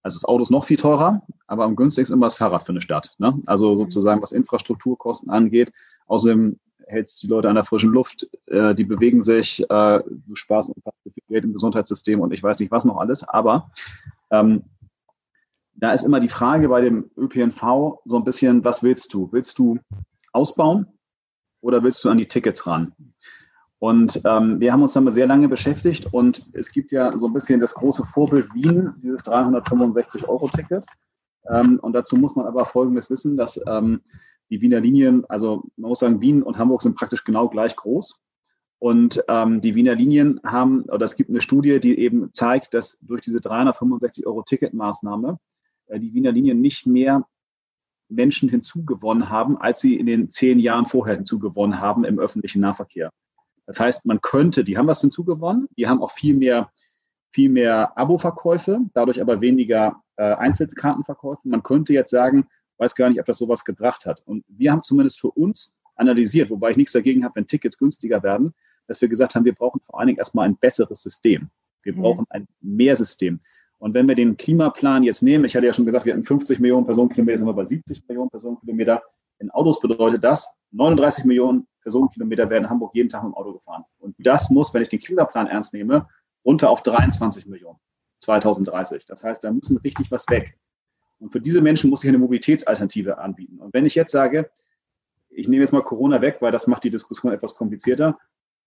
[0.03, 2.81] Also das Auto ist noch viel teurer, aber am günstigsten immer das Fahrrad für eine
[2.81, 3.15] Stadt.
[3.19, 3.41] Ne?
[3.47, 3.81] Also mhm.
[3.81, 5.73] sozusagen, was Infrastrukturkosten angeht.
[6.07, 10.35] Außerdem hält es die Leute an der frischen Luft, äh, die bewegen sich, äh, du
[10.35, 13.23] sparst viel Geld im Gesundheitssystem und ich weiß nicht was noch alles.
[13.29, 13.71] Aber
[14.31, 14.65] ähm,
[15.75, 19.29] da ist immer die Frage bei dem ÖPNV so ein bisschen, was willst du?
[19.31, 19.79] Willst du
[20.33, 20.87] ausbauen
[21.61, 22.95] oder willst du an die Tickets ran?
[23.81, 27.33] Und ähm, wir haben uns damit sehr lange beschäftigt und es gibt ja so ein
[27.33, 30.85] bisschen das große Vorbild Wien, dieses 365-Euro-Ticket.
[31.49, 34.01] Ähm, und dazu muss man aber Folgendes wissen, dass ähm,
[34.51, 38.21] die Wiener Linien, also man muss sagen, Wien und Hamburg sind praktisch genau gleich groß.
[38.81, 42.99] Und ähm, die Wiener Linien haben, oder es gibt eine Studie, die eben zeigt, dass
[43.01, 45.39] durch diese 365 Euro Ticketmaßnahme
[45.87, 47.27] äh, die Wiener Linien nicht mehr
[48.09, 53.11] Menschen hinzugewonnen haben, als sie in den zehn Jahren vorher hinzugewonnen haben im öffentlichen Nahverkehr.
[53.67, 56.73] Das heißt, man könnte, die haben was hinzugewonnen, die haben auch viel mehr,
[57.33, 61.43] viel mehr Abo-Verkäufe, dadurch aber weniger äh, Einzelkartenverkäufe.
[61.45, 62.47] Man könnte jetzt sagen,
[62.79, 64.23] weiß gar nicht, ob das sowas gebracht hat.
[64.25, 68.23] Und wir haben zumindest für uns analysiert, wobei ich nichts dagegen habe, wenn Tickets günstiger
[68.23, 68.55] werden,
[68.87, 71.51] dass wir gesagt haben, wir brauchen vor allen Dingen erstmal ein besseres System.
[71.83, 72.01] Wir mhm.
[72.01, 73.41] brauchen ein Mehrsystem.
[73.79, 76.59] Und wenn wir den Klimaplan jetzt nehmen, ich hatte ja schon gesagt, wir hatten 50
[76.59, 79.03] Millionen Personenkilometer, sind wir bei 70 Millionen Personenkilometer.
[79.39, 83.53] In Autos bedeutet das, 39 Millionen Personenkilometer werden in Hamburg jeden Tag mit dem Auto
[83.53, 83.85] gefahren.
[83.99, 86.09] Und das muss, wenn ich den Klimaplan ernst nehme,
[86.45, 87.79] runter auf 23 Millionen
[88.21, 89.07] 2030.
[89.07, 90.59] Das heißt, da müssen richtig was weg.
[91.21, 93.59] Und für diese Menschen muss ich eine Mobilitätsalternative anbieten.
[93.59, 94.51] Und wenn ich jetzt sage,
[95.31, 98.19] ich nehme jetzt mal Corona weg, weil das macht die Diskussion etwas komplizierter.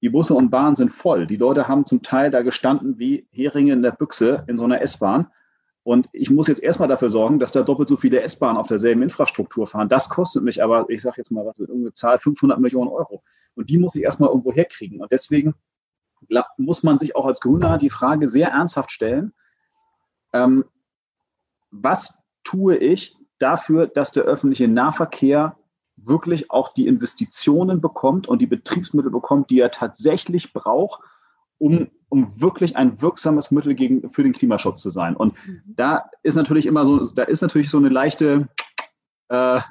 [0.01, 1.27] Die Busse und Bahnen sind voll.
[1.27, 4.81] Die Leute haben zum Teil da gestanden wie Heringe in der Büchse in so einer
[4.81, 5.27] S-Bahn.
[5.83, 9.01] Und ich muss jetzt erstmal dafür sorgen, dass da doppelt so viele S-Bahnen auf derselben
[9.01, 9.89] Infrastruktur fahren.
[9.89, 13.23] Das kostet mich aber, ich sage jetzt mal, was ist irgendeine Zahl, 500 Millionen Euro.
[13.55, 15.01] Und die muss ich erstmal irgendwo herkriegen.
[15.01, 15.55] Und deswegen
[16.57, 19.33] muss man sich auch als Grüner die Frage sehr ernsthaft stellen,
[20.33, 20.65] ähm,
[21.71, 25.57] was tue ich dafür, dass der öffentliche Nahverkehr
[26.05, 31.01] wirklich auch die Investitionen bekommt und die Betriebsmittel bekommt, die er tatsächlich braucht,
[31.57, 35.15] um, um wirklich ein wirksames Mittel gegen, für den Klimaschutz zu sein.
[35.15, 35.61] Und mhm.
[35.65, 38.47] da ist natürlich immer so, da ist natürlich so eine leichte,
[39.29, 39.61] äh,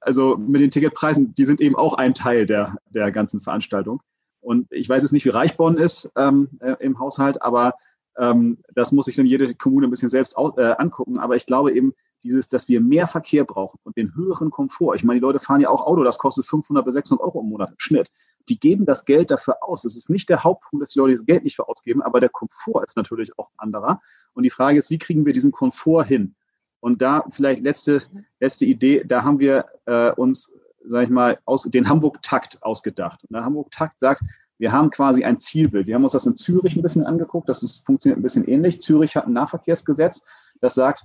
[0.00, 4.02] also mit den Ticketpreisen, die sind eben auch ein Teil der, der ganzen Veranstaltung.
[4.40, 7.74] Und ich weiß jetzt nicht, wie reich Bonn ist ähm, äh, im Haushalt, aber
[8.18, 11.18] ähm, das muss sich dann jede Kommune ein bisschen selbst au- äh, angucken.
[11.18, 11.94] Aber ich glaube eben,
[12.26, 14.96] dieses, dass wir mehr Verkehr brauchen und den höheren Komfort.
[14.96, 17.48] Ich meine, die Leute fahren ja auch Auto, das kostet 500 bis 600 Euro im
[17.48, 18.10] Monat im Schnitt.
[18.48, 19.84] Die geben das Geld dafür aus.
[19.84, 22.28] Es ist nicht der Hauptpunkt, dass die Leute das Geld nicht für ausgeben, aber der
[22.28, 24.00] Komfort ist natürlich auch anderer.
[24.34, 26.34] Und die Frage ist, wie kriegen wir diesen Komfort hin?
[26.80, 28.00] Und da vielleicht letzte,
[28.40, 30.52] letzte Idee, da haben wir äh, uns,
[30.84, 33.24] sage ich mal, aus, den Hamburg-Takt ausgedacht.
[33.24, 34.22] Und der Hamburg-Takt sagt,
[34.58, 35.86] wir haben quasi ein Zielbild.
[35.86, 37.48] Wir haben uns das in Zürich ein bisschen angeguckt.
[37.48, 38.80] Das ist, funktioniert ein bisschen ähnlich.
[38.80, 40.22] Zürich hat ein Nahverkehrsgesetz,
[40.60, 41.04] das sagt,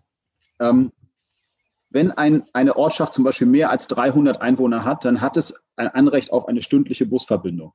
[0.60, 0.92] ähm,
[1.92, 5.90] wenn ein, eine Ortschaft zum Beispiel mehr als 300 Einwohner hat, dann hat es ein
[5.90, 7.74] Anrecht auf eine stündliche Busverbindung.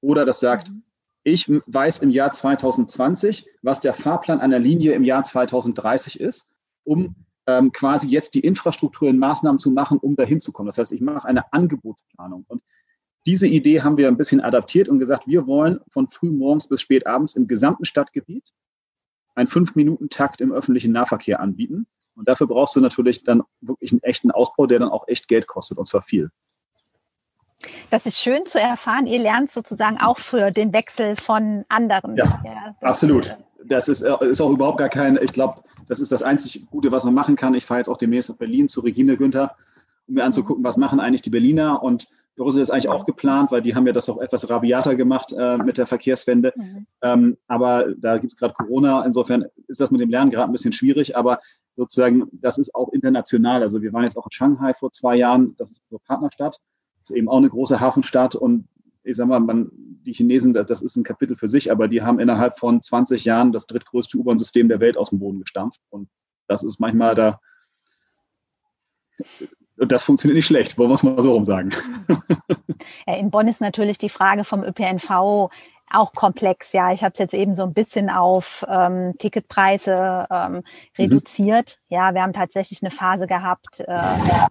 [0.00, 0.82] Oder das sagt, mhm.
[1.24, 6.48] ich weiß im Jahr 2020, was der Fahrplan einer Linie im Jahr 2030 ist,
[6.84, 10.66] um ähm, quasi jetzt die Infrastruktur in Maßnahmen zu machen, um dahin zu kommen.
[10.66, 12.44] Das heißt, ich mache eine Angebotsplanung.
[12.48, 12.62] Und
[13.26, 16.82] diese Idee haben wir ein bisschen adaptiert und gesagt, wir wollen von früh morgens bis
[16.82, 18.52] spät abends im gesamten Stadtgebiet
[19.34, 21.86] einen Fünf-Minuten-Takt im öffentlichen Nahverkehr anbieten.
[22.16, 25.46] Und dafür brauchst du natürlich dann wirklich einen echten Ausbau, der dann auch echt Geld
[25.46, 26.30] kostet, und zwar viel.
[27.90, 29.06] Das ist schön zu erfahren.
[29.06, 32.16] Ihr lernt sozusagen auch für den Wechsel von anderen.
[32.16, 33.36] Ja, ja absolut.
[33.64, 36.92] Das ist, äh, ist auch überhaupt gar kein, ich glaube, das ist das einzig Gute,
[36.92, 37.54] was man machen kann.
[37.54, 39.56] Ich fahre jetzt auch demnächst nach Berlin zu Regine Günther,
[40.06, 41.82] um mir anzugucken, was machen eigentlich die Berliner.
[41.82, 45.32] Und Brüssel ist eigentlich auch geplant, weil die haben ja das auch etwas rabiater gemacht
[45.36, 46.52] äh, mit der Verkehrswende.
[46.56, 46.86] Mhm.
[47.02, 49.04] Ähm, aber da gibt es gerade Corona.
[49.04, 51.16] Insofern ist das mit dem Lernen gerade ein bisschen schwierig.
[51.16, 51.40] Aber
[51.74, 53.62] sozusagen, das ist auch international.
[53.62, 55.54] Also wir waren jetzt auch in Shanghai vor zwei Jahren.
[55.56, 56.60] Das ist unsere Partnerstadt.
[57.00, 58.34] Das ist eben auch eine große Hafenstadt.
[58.34, 58.68] Und
[59.02, 62.02] ich sag mal, man, die Chinesen, das, das ist ein Kapitel für sich, aber die
[62.02, 65.80] haben innerhalb von 20 Jahren das drittgrößte U-Bahn-System der Welt aus dem Boden gestampft.
[65.90, 66.08] Und
[66.48, 67.40] das ist manchmal da
[69.76, 71.70] und das funktioniert nicht schlecht, wollen wir es mal so rum sagen.
[73.06, 75.50] in Bonn ist natürlich die Frage vom ÖPNV
[75.90, 76.72] auch komplex.
[76.72, 80.62] Ja, ich habe es jetzt eben so ein bisschen auf ähm, Ticketpreise ähm, mhm.
[80.98, 81.78] reduziert.
[81.88, 81.94] Mhm.
[81.94, 83.98] Ja, wir haben tatsächlich eine Phase gehabt, äh,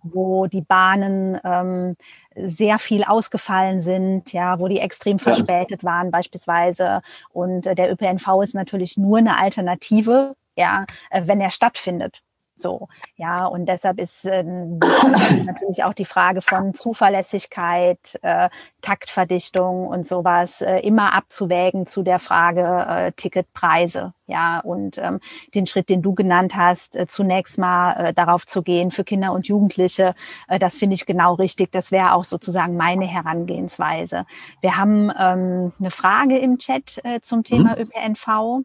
[0.03, 1.95] wo die Bahnen ähm,
[2.35, 7.01] sehr viel ausgefallen sind, ja, wo die extrem verspätet waren beispielsweise.
[7.29, 12.21] Und äh, der ÖPNV ist natürlich nur eine Alternative, ja, äh, wenn er stattfindet.
[12.55, 14.43] So, ja, und deshalb ist äh,
[15.45, 18.49] natürlich auch die Frage von Zuverlässigkeit, äh,
[18.81, 24.13] Taktverdichtung und sowas äh, immer abzuwägen zu der Frage äh, Ticketpreise.
[24.27, 25.19] Ja, und ähm,
[25.53, 29.33] den Schritt, den du genannt hast, äh, zunächst mal äh, darauf zu gehen für Kinder
[29.33, 30.15] und Jugendliche,
[30.47, 31.71] äh, das finde ich genau richtig.
[31.71, 34.25] Das wäre auch sozusagen meine Herangehensweise.
[34.61, 37.81] Wir haben ähm, eine Frage im Chat äh, zum Thema mhm.
[37.81, 38.63] ÖPNV.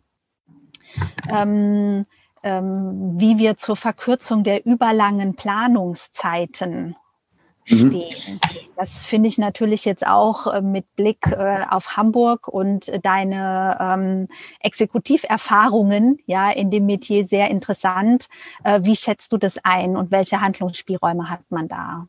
[1.30, 2.06] Ähm, ähm,
[2.42, 6.96] wie wir zur Verkürzung der überlangen Planungszeiten
[7.70, 7.88] mhm.
[7.88, 8.40] stehen.
[8.76, 14.28] Das finde ich natürlich jetzt auch äh, mit Blick äh, auf Hamburg und deine ähm,
[14.60, 18.28] Exekutiverfahrungen ja in dem Metier sehr interessant.
[18.64, 22.06] Äh, wie schätzt du das ein und welche Handlungsspielräume hat man da?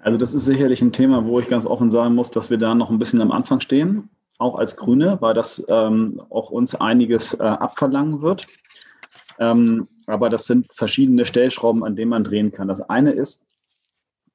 [0.00, 2.74] Also das ist sicherlich ein Thema, wo ich ganz offen sagen muss, dass wir da
[2.74, 7.34] noch ein bisschen am Anfang stehen auch als Grüne, weil das ähm, auch uns einiges
[7.34, 8.46] äh, abverlangen wird.
[9.38, 12.68] Ähm, aber das sind verschiedene Stellschrauben, an denen man drehen kann.
[12.68, 13.44] Das eine ist,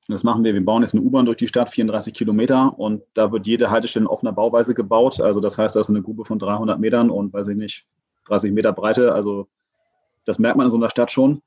[0.07, 3.31] das machen wir, wir bauen jetzt eine U-Bahn durch die Stadt, 34 Kilometer und da
[3.31, 5.21] wird jede Haltestelle in offener Bauweise gebaut.
[5.21, 7.87] Also das heißt, da ist eine Grube von 300 Metern und, weiß ich nicht,
[8.25, 9.13] 30 Meter Breite.
[9.13, 9.47] Also
[10.25, 11.41] das merkt man in so einer Stadt schon.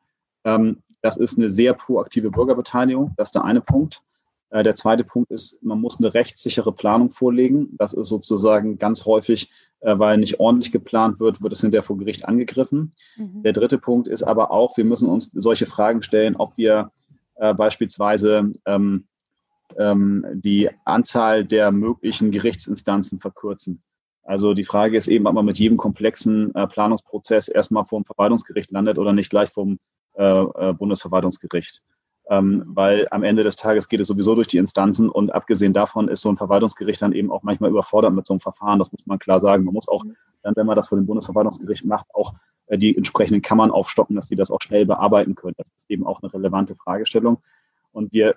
[0.45, 3.13] Ähm, das ist eine sehr proaktive Bürgerbeteiligung.
[3.17, 4.03] Das ist der eine Punkt.
[4.51, 7.77] Äh, der zweite Punkt ist, man muss eine rechtssichere Planung vorlegen.
[7.79, 11.99] Das ist sozusagen ganz häufig, äh, weil nicht ordentlich geplant wird, wird es hinterher vor
[11.99, 12.95] Gericht angegriffen.
[13.17, 13.43] Mhm.
[13.43, 16.93] Der dritte Punkt ist aber auch, wir müssen uns solche Fragen stellen, ob wir
[17.37, 19.07] äh, beispielsweise ähm,
[19.79, 23.83] ähm, die Anzahl der möglichen Gerichtsinstanzen verkürzen.
[24.23, 28.05] Also die Frage ist eben, ob man mit jedem komplexen äh, Planungsprozess erstmal vor dem
[28.05, 29.79] Verwaltungsgericht landet oder nicht gleich vom
[30.15, 31.83] äh, äh, Bundesverwaltungsgericht
[32.29, 36.09] ähm, weil am Ende des Tages geht es sowieso durch die Instanzen und abgesehen davon
[36.09, 38.79] ist so ein Verwaltungsgericht dann eben auch manchmal überfordert mit so einem Verfahren.
[38.79, 39.65] Das muss man klar sagen.
[39.65, 40.05] Man muss auch
[40.43, 42.35] dann, wenn man das vor dem Bundesverwaltungsgericht macht, auch
[42.67, 45.55] äh, die entsprechenden Kammern aufstocken, dass die das auch schnell bearbeiten können.
[45.57, 47.39] Das ist eben auch eine relevante Fragestellung.
[47.93, 48.35] Und wir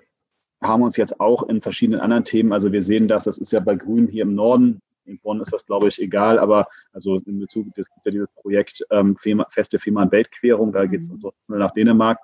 [0.61, 3.59] haben uns jetzt auch in verschiedenen anderen Themen, also wir sehen das, das ist ja
[3.59, 7.39] bei Grünen hier im Norden, in Bonn ist das, glaube ich, egal, aber also in
[7.39, 9.17] Bezug, es gibt ja dieses Projekt ähm,
[9.49, 11.31] Feste Fehmarn-Weltquerung, da geht es mhm.
[11.47, 12.19] nach Dänemark.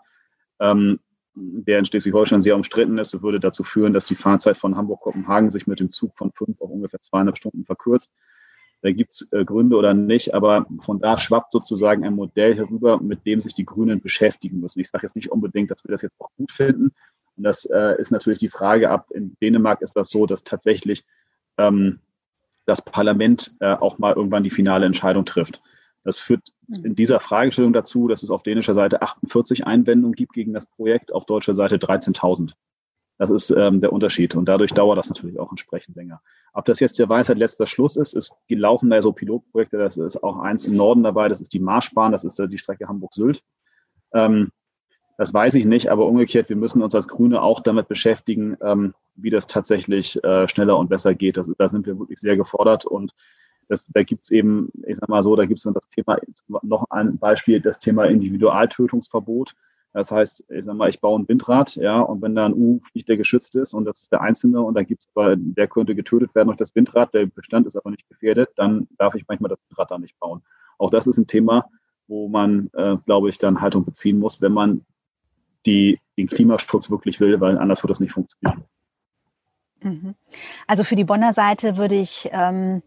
[0.60, 1.00] Ähm,
[1.36, 5.68] der in Schleswig-Holstein sehr umstritten ist, würde dazu führen, dass die Fahrzeit von Hamburg-Kopenhagen sich
[5.68, 8.10] mit dem Zug von fünf auf ungefähr zweieinhalb Stunden verkürzt.
[8.82, 13.02] Da gibt es äh, Gründe oder nicht, aber von da schwappt sozusagen ein Modell herüber,
[13.02, 14.80] mit dem sich die Grünen beschäftigen müssen.
[14.80, 16.92] Ich sage jetzt nicht unbedingt, dass wir das jetzt auch gut finden.
[17.36, 19.10] Und das äh, ist natürlich die Frage ab.
[19.12, 21.04] In Dänemark ist das so, dass tatsächlich
[21.58, 22.00] ähm,
[22.66, 25.62] das Parlament äh, auch mal irgendwann die finale Entscheidung trifft.
[26.06, 26.96] Das führt in mhm.
[26.96, 31.26] dieser Fragestellung dazu, dass es auf dänischer Seite 48 Einwendungen gibt gegen das Projekt, auf
[31.26, 32.54] deutscher Seite 13.000.
[33.18, 36.22] Das ist ähm, der Unterschied und dadurch dauert das natürlich auch entsprechend länger.
[36.54, 40.22] Ob das jetzt der Weisheit letzter Schluss ist, ist gelaufen da so Pilotprojekte, das ist
[40.24, 43.42] auch eins im Norden dabei, das ist die Marschbahn, das ist die Strecke Hamburg-Sylt.
[44.14, 44.52] Ähm,
[45.18, 48.94] das weiß ich nicht, aber umgekehrt, wir müssen uns als Grüne auch damit beschäftigen, ähm,
[49.16, 51.38] wie das tatsächlich äh, schneller und besser geht.
[51.38, 53.14] Das, da sind wir wirklich sehr gefordert und
[53.68, 56.18] das, da gibt es eben, ich sag mal so, da gibt es das Thema,
[56.62, 59.56] noch ein Beispiel, das Thema Individualtötungsverbot.
[59.94, 62.82] Das heißt, ich sag mal, ich baue ein Windrad, ja, und wenn da ein U
[62.92, 65.96] fliegt, der geschützt ist und das ist der Einzelne und da gibt es, der könnte
[65.96, 69.50] getötet werden durch das Windrad, der Bestand ist aber nicht gefährdet, dann darf ich manchmal
[69.50, 70.42] das Windrad da nicht bauen.
[70.78, 71.70] Auch das ist ein Thema,
[72.08, 74.86] wo man, äh, glaube ich, dann Haltung beziehen muss, wenn man
[75.66, 78.66] die, den Klimaschutz wirklich will, weil anders wird das nicht funktionieren.
[79.82, 80.16] Mhm.
[80.68, 82.82] Also für die Bonner Seite würde ich ähm,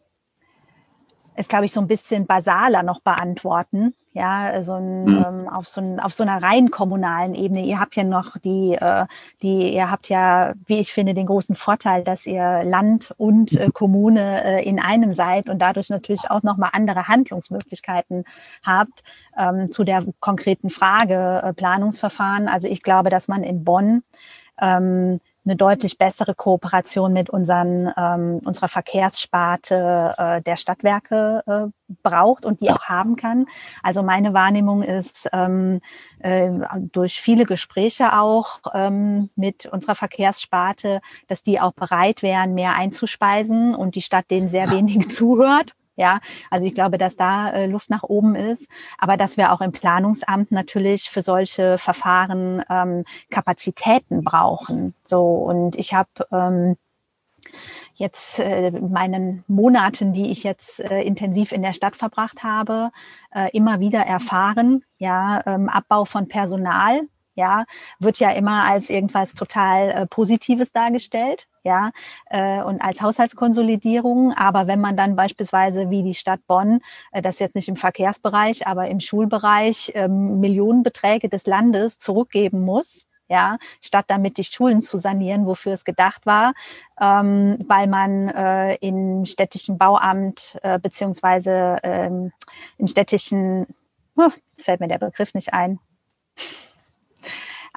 [1.39, 3.95] es, glaube ich, so ein bisschen basaler noch beantworten.
[4.13, 5.25] Ja, so ein, mhm.
[5.29, 7.65] ähm, auf, so ein, auf so einer rein kommunalen Ebene.
[7.65, 9.07] Ihr habt ja noch die, äh,
[9.43, 13.71] die, ihr habt ja, wie ich finde, den großen Vorteil, dass ihr Land und äh,
[13.73, 18.25] Kommune äh, in einem seid und dadurch natürlich auch nochmal andere Handlungsmöglichkeiten
[18.65, 19.05] habt
[19.37, 22.49] ähm, zu der konkreten Frage Planungsverfahren.
[22.49, 24.03] Also ich glaube, dass man in Bonn
[24.61, 32.45] ähm, eine deutlich bessere Kooperation mit unseren, ähm, unserer Verkehrssparte äh, der Stadtwerke äh, braucht
[32.45, 33.47] und die auch haben kann.
[33.83, 35.81] Also meine Wahrnehmung ist ähm,
[36.19, 36.51] äh,
[36.93, 43.75] durch viele Gespräche auch ähm, mit unserer Verkehrssparte, dass die auch bereit wären, mehr einzuspeisen
[43.75, 45.73] und die Stadt denen sehr wenig zuhört.
[45.99, 49.61] Ja, also ich glaube, dass da äh, Luft nach oben ist, aber dass wir auch
[49.61, 54.95] im Planungsamt natürlich für solche Verfahren ähm, Kapazitäten brauchen.
[55.03, 56.77] So und ich habe ähm,
[57.95, 62.93] jetzt äh, meinen Monaten, die ich jetzt äh, intensiv in der Stadt verbracht habe,
[63.35, 67.09] äh, immer wieder erfahren, ja, ähm, Abbau von Personal,
[67.39, 67.65] ja,
[68.01, 71.93] wird ja immer als irgendwas total äh, Positives dargestellt, ja,
[72.27, 74.33] äh, und als Haushaltskonsolidierung.
[74.33, 76.81] Aber wenn man dann beispielsweise wie die Stadt Bonn,
[77.13, 83.07] äh, das jetzt nicht im Verkehrsbereich, aber im Schulbereich ähm, Millionenbeträge des Landes zurückgeben muss,
[83.29, 86.55] ja, statt damit die Schulen zu sanieren, wofür es gedacht war,
[87.01, 92.33] ähm, weil man äh, im städtischen Bauamt äh, beziehungsweise ähm,
[92.79, 93.67] im städtischen,
[94.17, 95.79] oh, fällt mir der Begriff nicht ein,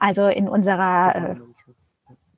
[0.01, 1.35] also in unserer äh,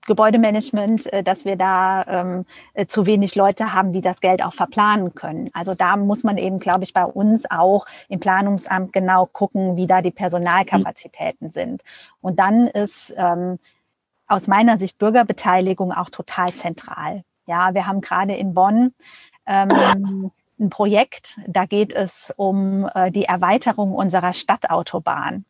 [0.05, 4.53] Gebäudemanagement, äh, dass wir da ähm, äh, zu wenig Leute haben, die das Geld auch
[4.53, 5.49] verplanen können.
[5.53, 9.87] Also da muss man eben, glaube ich, bei uns auch im Planungsamt genau gucken, wie
[9.87, 11.83] da die Personalkapazitäten sind.
[12.19, 13.59] Und dann ist ähm,
[14.27, 17.23] aus meiner Sicht Bürgerbeteiligung auch total zentral.
[17.45, 18.93] Ja, wir haben gerade in Bonn
[19.45, 25.45] ähm, ein Projekt, da geht es um äh, die Erweiterung unserer Stadtautobahn.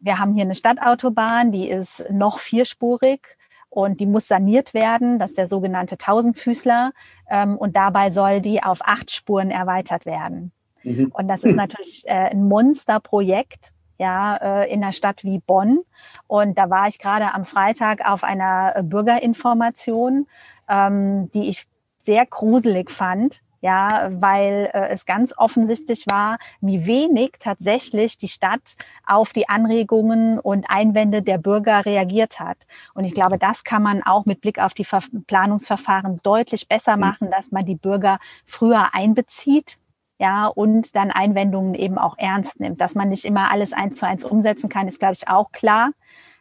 [0.00, 3.36] Wir haben hier eine Stadtautobahn, die ist noch vierspurig
[3.70, 5.18] und die muss saniert werden.
[5.18, 6.92] Das ist der sogenannte Tausendfüßler.
[7.28, 10.52] Ähm, und dabei soll die auf acht Spuren erweitert werden.
[10.82, 11.10] Mhm.
[11.12, 15.80] Und das ist natürlich äh, ein Monsterprojekt ja, äh, in einer Stadt wie Bonn.
[16.26, 20.26] Und da war ich gerade am Freitag auf einer Bürgerinformation,
[20.68, 21.66] ähm, die ich
[22.00, 28.74] sehr gruselig fand, ja, weil äh, es ganz offensichtlich war, wie wenig tatsächlich die Stadt
[29.06, 32.58] auf die Anregungen und Einwände der Bürger reagiert hat.
[32.92, 36.96] Und ich glaube, das kann man auch mit Blick auf die Ver Planungsverfahren deutlich besser
[36.96, 37.00] mhm.
[37.00, 39.78] machen, dass man die Bürger früher einbezieht
[40.18, 42.82] ja, und dann Einwendungen eben auch ernst nimmt.
[42.82, 45.92] Dass man nicht immer alles eins zu eins umsetzen kann, ist, glaube ich, auch klar.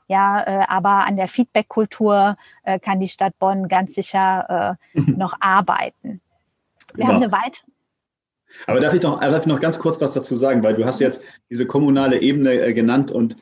[0.09, 5.17] Ja, äh, aber an der Feedback-Kultur äh, kann die Stadt Bonn ganz sicher äh, mhm.
[5.17, 6.19] noch arbeiten.
[6.96, 7.08] Wir genau.
[7.08, 7.66] haben eine weitere.
[8.68, 11.00] Aber darf ich, noch, darf ich noch ganz kurz was dazu sagen, weil du hast
[11.00, 13.36] jetzt diese kommunale Ebene äh, genannt und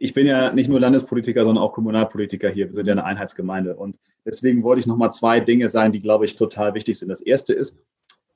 [0.00, 2.68] ich bin ja nicht nur Landespolitiker, sondern auch Kommunalpolitiker hier.
[2.68, 3.76] Wir sind ja eine Einheitsgemeinde.
[3.76, 7.10] Und deswegen wollte ich noch mal zwei Dinge sagen, die, glaube ich, total wichtig sind.
[7.10, 7.76] Das erste ist,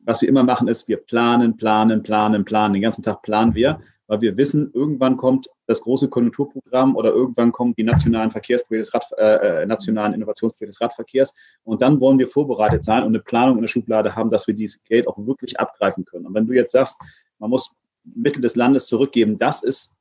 [0.05, 2.74] was wir immer machen, ist, wir planen, planen, planen, planen.
[2.74, 7.52] Den ganzen Tag planen wir, weil wir wissen, irgendwann kommt das große Konjunkturprogramm oder irgendwann
[7.52, 11.34] kommen die nationalen Verkehrsprojekte des Rad, äh, äh, nationalen Innovationsprojekte des Radverkehrs.
[11.64, 14.55] Und dann wollen wir vorbereitet sein und eine Planung in der Schublade haben, dass wir
[14.55, 16.26] dieses Geld auch wirklich abgreifen können.
[16.26, 17.00] Und wenn du jetzt sagst,
[17.38, 17.74] man muss
[18.05, 19.96] Mittel des Landes zurückgeben, das ist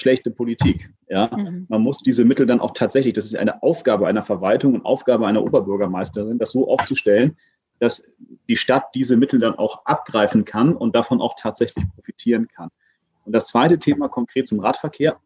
[0.00, 0.90] schlechte Politik.
[1.08, 1.66] Ja, mhm.
[1.68, 5.26] man muss diese Mittel dann auch tatsächlich, das ist eine Aufgabe einer Verwaltung und Aufgabe
[5.26, 7.36] einer Oberbürgermeisterin, das so aufzustellen,
[7.78, 8.08] dass
[8.48, 12.70] die Stadt diese Mittel dann auch abgreifen kann und davon auch tatsächlich profitieren kann.
[13.24, 15.20] Und das zweite Thema konkret zum Radverkehr.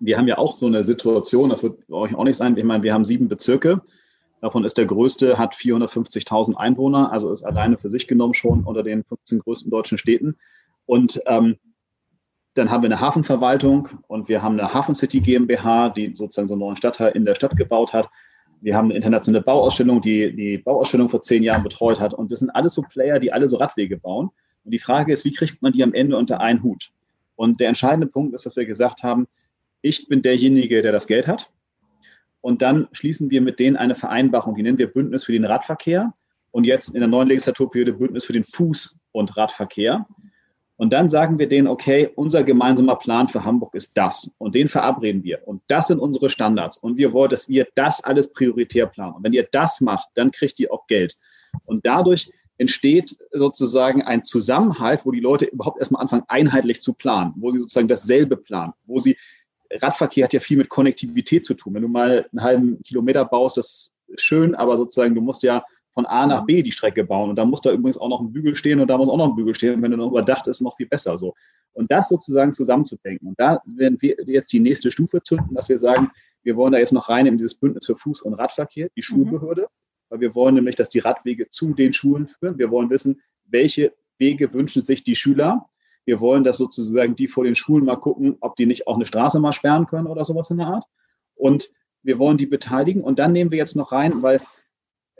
[0.00, 2.56] Wir haben ja auch so eine Situation, das wird euch auch nicht sein.
[2.56, 3.82] Ich meine, wir haben sieben Bezirke.
[4.40, 8.82] Davon ist der größte, hat 450.000 Einwohner, also ist alleine für sich genommen schon unter
[8.82, 10.36] den 15 größten deutschen Städten.
[10.86, 11.58] Und ähm,
[12.54, 16.54] dann haben wir eine Hafenverwaltung und wir haben eine Hafen City GmbH, die sozusagen so
[16.54, 18.08] einen neuen Stadtteil in der Stadt gebaut hat.
[18.60, 22.14] Wir haben eine internationale Bauausstellung, die die Bauausstellung vor zehn Jahren betreut hat.
[22.14, 24.30] Und das sind alles so Player, die alle so Radwege bauen.
[24.64, 26.92] Und die Frage ist, wie kriegt man die am Ende unter einen Hut?
[27.36, 29.26] Und der entscheidende Punkt ist, dass wir gesagt haben,
[29.80, 31.50] ich bin derjenige, der das Geld hat.
[32.42, 36.12] Und dann schließen wir mit denen eine Vereinbarung, die nennen wir Bündnis für den Radverkehr.
[36.50, 40.06] Und jetzt in der neuen Legislaturperiode Bündnis für den Fuß- und Radverkehr.
[40.80, 44.30] Und dann sagen wir denen, okay, unser gemeinsamer Plan für Hamburg ist das.
[44.38, 45.46] Und den verabreden wir.
[45.46, 46.78] Und das sind unsere Standards.
[46.78, 49.16] Und wir wollen, dass wir das alles prioritär planen.
[49.16, 51.18] Und wenn ihr das macht, dann kriegt ihr auch Geld.
[51.66, 57.34] Und dadurch entsteht sozusagen ein Zusammenhalt, wo die Leute überhaupt erstmal anfangen, einheitlich zu planen,
[57.36, 59.18] wo sie sozusagen dasselbe planen, wo sie,
[59.70, 61.74] Radverkehr hat ja viel mit Konnektivität zu tun.
[61.74, 65.62] Wenn du mal einen halben Kilometer baust, das ist schön, aber sozusagen du musst ja
[65.92, 67.30] von A nach B die Strecke bauen.
[67.30, 69.28] Und da muss da übrigens auch noch ein Bügel stehen und da muss auch noch
[69.28, 69.74] ein Bügel stehen.
[69.74, 71.34] Und wenn du noch überdacht ist, noch viel besser so.
[71.72, 73.28] Und das sozusagen zusammenzudenken.
[73.28, 76.10] Und da werden wir jetzt die nächste Stufe zünden, dass wir sagen,
[76.42, 79.02] wir wollen da jetzt noch rein in dieses Bündnis für Fuß- und Radverkehr, die mhm.
[79.02, 79.68] Schulbehörde,
[80.08, 82.58] weil wir wollen nämlich, dass die Radwege zu den Schulen führen.
[82.58, 85.66] Wir wollen wissen, welche Wege wünschen sich die Schüler.
[86.04, 89.06] Wir wollen, dass sozusagen die vor den Schulen mal gucken, ob die nicht auch eine
[89.06, 90.84] Straße mal sperren können oder sowas in der Art.
[91.34, 91.70] Und
[92.02, 93.02] wir wollen die beteiligen.
[93.02, 94.40] Und dann nehmen wir jetzt noch rein, weil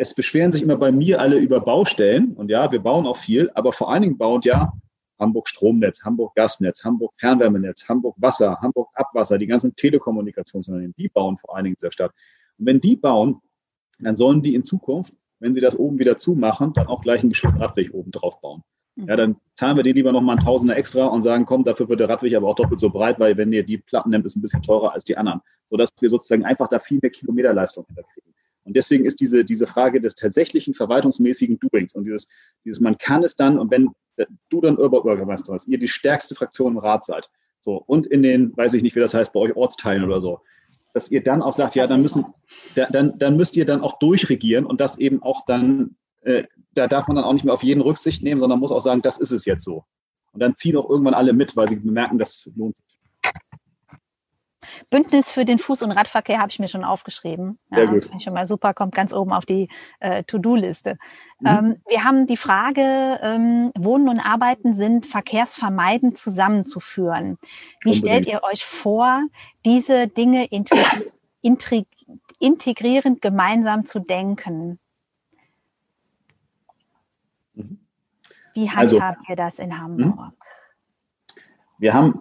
[0.00, 2.32] es beschweren sich immer bei mir alle über Baustellen.
[2.32, 4.72] Und ja, wir bauen auch viel, aber vor allen Dingen baut ja
[5.18, 11.36] Hamburg Stromnetz, Hamburg Gasnetz, Hamburg Fernwärmenetz, Hamburg Wasser, Hamburg Abwasser, die ganzen Telekommunikationsunternehmen, die bauen
[11.36, 12.12] vor allen Dingen in der Stadt.
[12.58, 13.42] Und wenn die bauen,
[13.98, 17.28] dann sollen die in Zukunft, wenn sie das oben wieder zumachen, dann auch gleich einen
[17.28, 18.62] geschulten Radweg oben drauf bauen.
[18.96, 19.06] Mhm.
[19.06, 22.00] Ja, dann zahlen wir denen lieber nochmal einen Tausender extra und sagen, komm, dafür wird
[22.00, 24.40] der Radweg aber auch doppelt so breit, weil wenn ihr die Platten nehmt, ist ein
[24.40, 25.42] bisschen teurer als die anderen.
[25.66, 28.29] Sodass wir sozusagen einfach da viel mehr Kilometerleistung hinterkriegen.
[28.70, 32.28] Und deswegen ist diese, diese Frage des tatsächlichen verwaltungsmäßigen Doings und dieses,
[32.64, 33.90] dieses, man kann es dann, und wenn
[34.48, 38.56] du dann Oberbürgermeister hast, ihr die stärkste Fraktion im Rat seid, so, und in den,
[38.56, 40.38] weiß ich nicht, wie das heißt, bei euch Ortsteilen oder so,
[40.94, 42.26] dass ihr dann auch sagt, ja, dann müssen,
[42.76, 47.08] dann, dann müsst ihr dann auch durchregieren und das eben auch dann, äh, da darf
[47.08, 49.32] man dann auch nicht mehr auf jeden Rücksicht nehmen, sondern muss auch sagen, das ist
[49.32, 49.82] es jetzt so.
[50.30, 52.99] Und dann ziehen auch irgendwann alle mit, weil sie bemerken, das lohnt sich.
[54.90, 57.58] Bündnis für den Fuß- und Radverkehr habe ich mir schon aufgeschrieben.
[57.70, 58.10] Ja, Sehr gut.
[58.22, 59.68] Schon mal super, kommt ganz oben auf die
[60.00, 60.98] äh, To-Do-Liste.
[61.40, 61.46] Mhm.
[61.46, 67.38] Ähm, wir haben die Frage, ähm, Wohnen und Arbeiten sind verkehrsvermeidend zusammenzuführen.
[67.82, 67.96] Wie Unbedingt.
[67.96, 69.22] stellt ihr euch vor,
[69.64, 71.86] diese Dinge integ
[72.38, 74.78] integrierend gemeinsam zu denken?
[77.54, 77.78] Mhm.
[78.54, 80.18] Wie also handhabt also, ihr das in Hamburg?
[80.18, 80.32] Hm?
[81.78, 82.20] Wir haben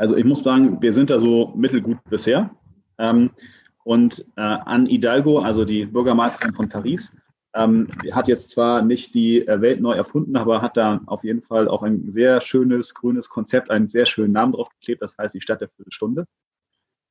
[0.00, 2.50] also ich muss sagen, wir sind da so mittelgut bisher.
[2.98, 3.30] Ähm,
[3.84, 7.14] und äh, Anne Hidalgo, also die Bürgermeisterin von Paris,
[7.54, 11.42] ähm, hat jetzt zwar nicht die äh, Welt neu erfunden, aber hat da auf jeden
[11.42, 15.34] Fall auch ein sehr schönes grünes Konzept, einen sehr schönen Namen drauf geklebt, das heißt
[15.34, 16.26] die Stadt der Viertelstunde.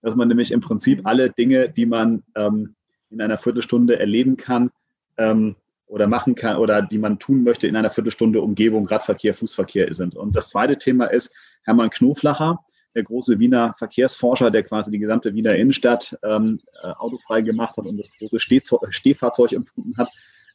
[0.02, 2.76] Dass man nämlich im Prinzip alle Dinge, die man ähm,
[3.12, 4.72] in einer Viertelstunde erleben kann
[5.18, 9.94] ähm, oder machen kann oder die man tun möchte in einer Viertelstunde Umgebung, Radverkehr, Fußverkehr
[9.94, 10.16] sind.
[10.16, 12.64] Und das zweite Thema ist Hermann Knoflacher,
[12.96, 17.86] der große Wiener Verkehrsforscher, der quasi die gesamte Wiener Innenstadt ähm, äh, autofrei gemacht hat
[17.86, 20.10] und das große Stehfahrzeug empfunden hat,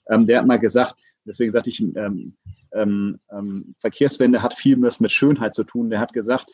[0.08, 2.36] ähm, der hat mal gesagt, deswegen sagte ich, ähm,
[2.72, 5.90] ähm, ähm, Verkehrswende hat viel mehr mit Schönheit zu tun.
[5.90, 6.50] Der hat gesagt,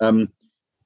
[0.00, 0.30] ähm,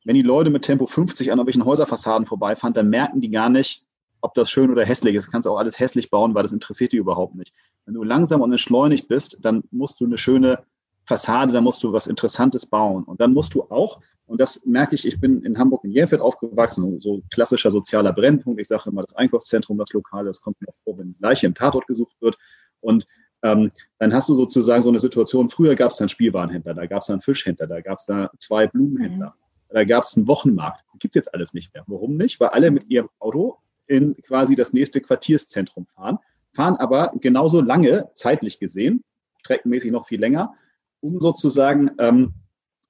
[0.05, 3.85] wenn die Leute mit Tempo 50 an irgendwelchen Häuserfassaden vorbeifahren, dann merken die gar nicht,
[4.21, 5.27] ob das schön oder hässlich ist.
[5.27, 7.55] Du kannst auch alles hässlich bauen, weil das interessiert die überhaupt nicht.
[7.87, 10.65] Wenn du langsam und entschleunigt bist, dann musst du eine schöne
[11.05, 13.05] Fassade, dann musst du was Interessantes bauen.
[13.05, 16.23] Und dann musst du auch, und das merke ich, ich bin in Hamburg in Jänfeld
[16.23, 18.61] aufgewachsen, so klassischer sozialer Brennpunkt.
[18.61, 21.87] Ich sage immer, das Einkaufszentrum, das Lokale, das kommt mir vor, wenn Leiche im Tatort
[21.87, 22.39] gesucht wird.
[22.81, 23.07] Und
[23.43, 27.03] ähm, dann hast du sozusagen so eine Situation, früher gab es dann Spielwarenhändler, da gab
[27.03, 29.75] es dann Fischhändler, da gab es da zwei Blumenhändler, mhm.
[29.75, 30.83] da gab es einen Wochenmarkt.
[30.99, 31.85] Gibt es jetzt alles nicht mehr.
[31.87, 32.41] Warum nicht?
[32.41, 36.19] Weil alle mit ihrem Auto in quasi das nächste Quartierszentrum fahren,
[36.55, 39.05] fahren aber genauso lange, zeitlich gesehen,
[39.41, 40.55] streckenmäßig noch viel länger,
[41.05, 42.33] um sozusagen ähm,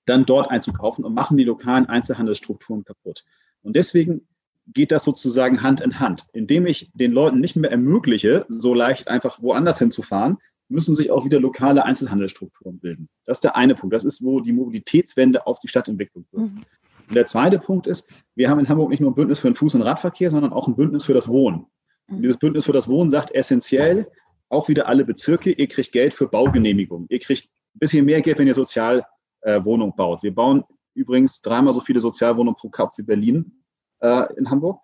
[0.06, 3.24] dann dort einzukaufen und machen die lokalen Einzelhandelsstrukturen kaputt.
[3.62, 4.28] Und deswegen
[4.68, 6.24] geht das sozusagen Hand in Hand.
[6.32, 10.38] Indem ich den Leuten nicht mehr ermögliche, so leicht einfach woanders hinzufahren,
[10.68, 13.08] müssen sich auch wieder lokale Einzelhandelsstrukturen bilden.
[13.26, 13.94] Das ist der eine Punkt.
[13.94, 16.42] Das ist, wo die Mobilitätswende auf die Stadtentwicklung wird.
[16.42, 16.62] Mhm.
[17.08, 19.56] Und der zweite Punkt ist, wir haben in Hamburg nicht nur ein Bündnis für den
[19.56, 21.66] Fuß- und Radverkehr, sondern auch ein Bündnis für das Wohnen.
[22.08, 24.06] Und dieses Bündnis für das Wohnen sagt essentiell,
[24.48, 27.06] auch wieder alle Bezirke, ihr kriegt Geld für Baugenehmigungen.
[27.10, 30.22] Ihr kriegt ein bisschen mehr Geld, wenn ihr Sozialwohnungen äh, baut.
[30.22, 30.64] Wir bauen
[30.94, 33.64] übrigens dreimal so viele Sozialwohnungen pro Kopf wie Berlin
[34.00, 34.80] äh, in Hamburg.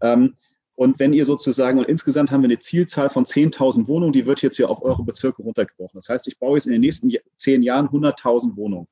[0.00, 0.36] Ähm,
[0.76, 4.42] und wenn ihr sozusagen, und insgesamt haben wir eine Zielzahl von 10.000 Wohnungen, die wird
[4.42, 5.96] jetzt hier auf eure Bezirke runtergebrochen.
[5.96, 8.88] Das heißt, ich baue jetzt in den nächsten zehn Jahren 100.000 Wohnungen.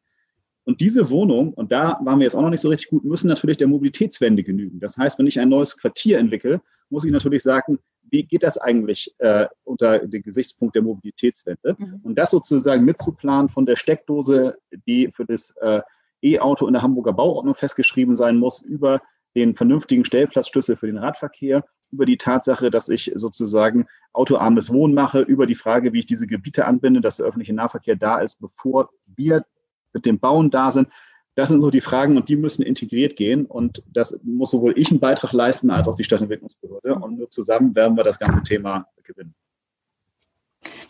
[0.65, 3.29] Und diese Wohnungen, und da waren wir jetzt auch noch nicht so richtig gut, müssen
[3.29, 4.79] natürlich der Mobilitätswende genügen.
[4.79, 7.79] Das heißt, wenn ich ein neues Quartier entwickle, muss ich natürlich sagen,
[8.11, 11.75] wie geht das eigentlich äh, unter dem Gesichtspunkt der Mobilitätswende?
[11.79, 12.01] Mhm.
[12.03, 15.81] Und das sozusagen mitzuplanen von der Steckdose, die für das äh,
[16.23, 19.01] E-Auto in der Hamburger Bauordnung festgeschrieben sein muss, über
[19.35, 25.21] den vernünftigen Stellplatzschlüssel für den Radverkehr, über die Tatsache, dass ich sozusagen autoarmes Wohnen mache,
[25.21, 28.91] über die Frage, wie ich diese Gebiete anbinde, dass der öffentliche Nahverkehr da ist, bevor
[29.07, 29.45] wir
[29.93, 30.89] mit dem Bauen da sind.
[31.35, 33.47] Das sind so die Fragen und die müssen integriert gehen.
[33.47, 36.95] Und das muss sowohl ich einen Beitrag leisten als auch die Stadtentwicklungsbehörde.
[36.97, 39.35] Und nur zusammen werden wir das ganze Thema gewinnen.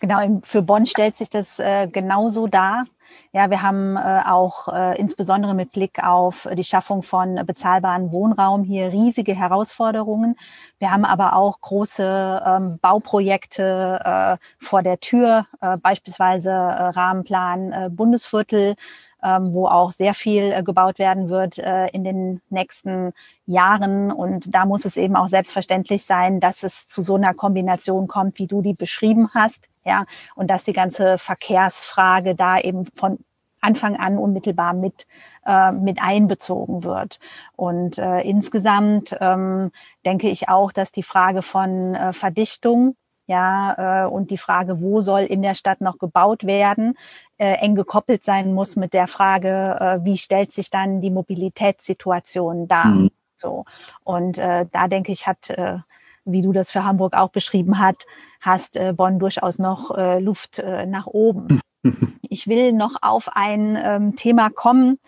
[0.01, 2.85] Genau, für Bonn stellt sich das äh, genauso dar.
[3.33, 8.63] Ja, wir haben äh, auch äh, insbesondere mit Blick auf die Schaffung von bezahlbaren Wohnraum
[8.65, 10.37] hier riesige Herausforderungen.
[10.79, 14.01] Wir haben aber auch große ähm, Bauprojekte
[14.41, 18.77] äh, vor der Tür, äh, beispielsweise äh, Rahmenplan äh, Bundesviertel,
[19.23, 23.13] wo auch sehr viel äh, gebaut werden wird äh, in den nächsten
[23.47, 24.11] Jahren.
[24.11, 28.39] Und da muss es eben auch selbstverständlich sein, dass es zu so einer Kombination kommt,
[28.39, 29.69] wie du die beschrieben hast.
[29.85, 30.05] Ja,
[30.37, 33.19] und dass die ganze Verkehrsfrage da eben von
[33.63, 35.07] Anfang an unmittelbar mit,
[35.47, 37.21] äh, mit einbezogen wird.
[37.57, 39.71] Und äh, insgesamt ähm,
[40.05, 42.97] denke ich auch, dass die Frage von äh, Verdichtung
[43.27, 46.99] ja, äh, und die Frage, wo soll in der Stadt noch gebaut werden,
[47.43, 52.69] äh, eng gekoppelt sein muss mit der Frage, äh, wie stellt sich dann die Mobilitätssituation
[52.69, 52.87] dar.
[52.87, 53.11] Mhm.
[53.35, 53.65] So.
[54.05, 55.79] Und äh, da denke ich, hat, äh,
[56.25, 58.07] wie du das für Hamburg auch beschrieben hat,
[58.41, 61.61] hast äh, Bonn durchaus noch äh, Luft äh, nach oben.
[62.29, 64.99] Ich will noch auf ein ähm, Thema kommen,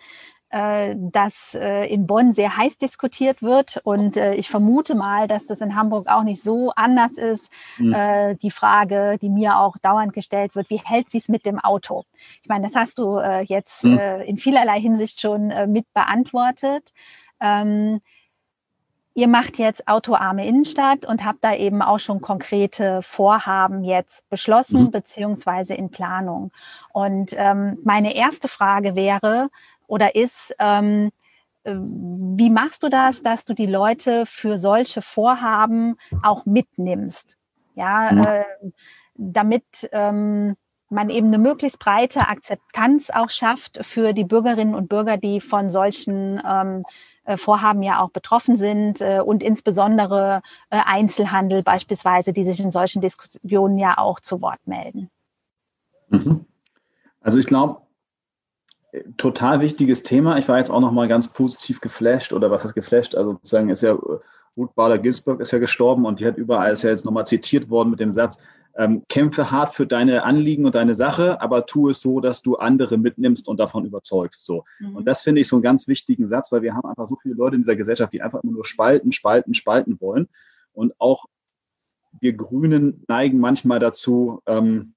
[0.55, 3.81] äh, das äh, in Bonn sehr heiß diskutiert wird.
[3.83, 7.51] Und äh, ich vermute mal, dass das in Hamburg auch nicht so anders ist.
[7.77, 8.37] Mhm.
[8.41, 12.03] Die Frage, die mir auch dauernd gestellt wird, wie hält sie es mit dem Auto?
[12.41, 13.99] Ich meine, das hast du jetzt mhm.
[14.25, 16.93] in vielerlei Hinsicht schon mit beantwortet.
[17.41, 18.01] Ähm,
[19.13, 24.83] ihr macht jetzt autoarme Innenstadt und habt da eben auch schon konkrete Vorhaben jetzt beschlossen,
[24.83, 24.91] mhm.
[24.91, 26.51] beziehungsweise in Planung.
[26.93, 29.49] Und ähm, meine erste Frage wäre,
[29.87, 31.11] oder ist, ähm,
[31.63, 37.37] äh, wie machst du das, dass du die Leute für solche Vorhaben auch mitnimmst?
[37.75, 38.21] Ja, mhm.
[38.21, 38.43] äh,
[39.15, 40.55] damit ähm,
[40.89, 45.69] man eben eine möglichst breite Akzeptanz auch schafft für die Bürgerinnen und Bürger, die von
[45.69, 46.83] solchen ähm,
[47.25, 52.71] äh, Vorhaben ja auch betroffen sind äh, und insbesondere äh, Einzelhandel beispielsweise, die sich in
[52.71, 55.09] solchen Diskussionen ja auch zu Wort melden.
[56.09, 56.45] Mhm.
[57.21, 57.81] Also ich glaube,
[59.17, 60.37] total wichtiges Thema.
[60.37, 63.15] Ich war jetzt auch noch mal ganz positiv geflasht oder was ist geflasht?
[63.15, 63.97] Also sozusagen ist ja
[64.57, 67.69] Ruth Bader Ginsburg ist ja gestorben und die hat überall ist ja jetzt nochmal zitiert
[67.69, 68.37] worden mit dem Satz,
[68.77, 72.57] ähm, kämpfe hart für deine Anliegen und deine Sache, aber tu es so, dass du
[72.57, 74.45] andere mitnimmst und davon überzeugst.
[74.45, 74.65] So.
[74.79, 74.97] Mhm.
[74.97, 77.35] Und das finde ich so einen ganz wichtigen Satz, weil wir haben einfach so viele
[77.35, 80.27] Leute in dieser Gesellschaft, die einfach immer nur spalten, spalten, spalten wollen.
[80.73, 81.25] Und auch
[82.19, 84.94] wir Grünen neigen manchmal dazu, ähm,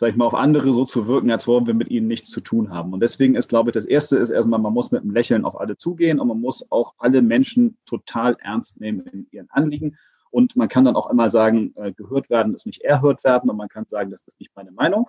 [0.00, 2.40] sag ich mal, auf andere so zu wirken, als wollen wir mit ihnen nichts zu
[2.40, 2.94] tun haben.
[2.94, 5.60] Und deswegen ist, glaube ich, das Erste ist erstmal, man muss mit einem Lächeln auf
[5.60, 9.98] alle zugehen und man muss auch alle Menschen total ernst nehmen in ihren Anliegen.
[10.30, 13.58] Und man kann dann auch immer sagen, äh, gehört werden ist nicht erhört werden und
[13.58, 15.06] man kann sagen, das ist nicht meine Meinung.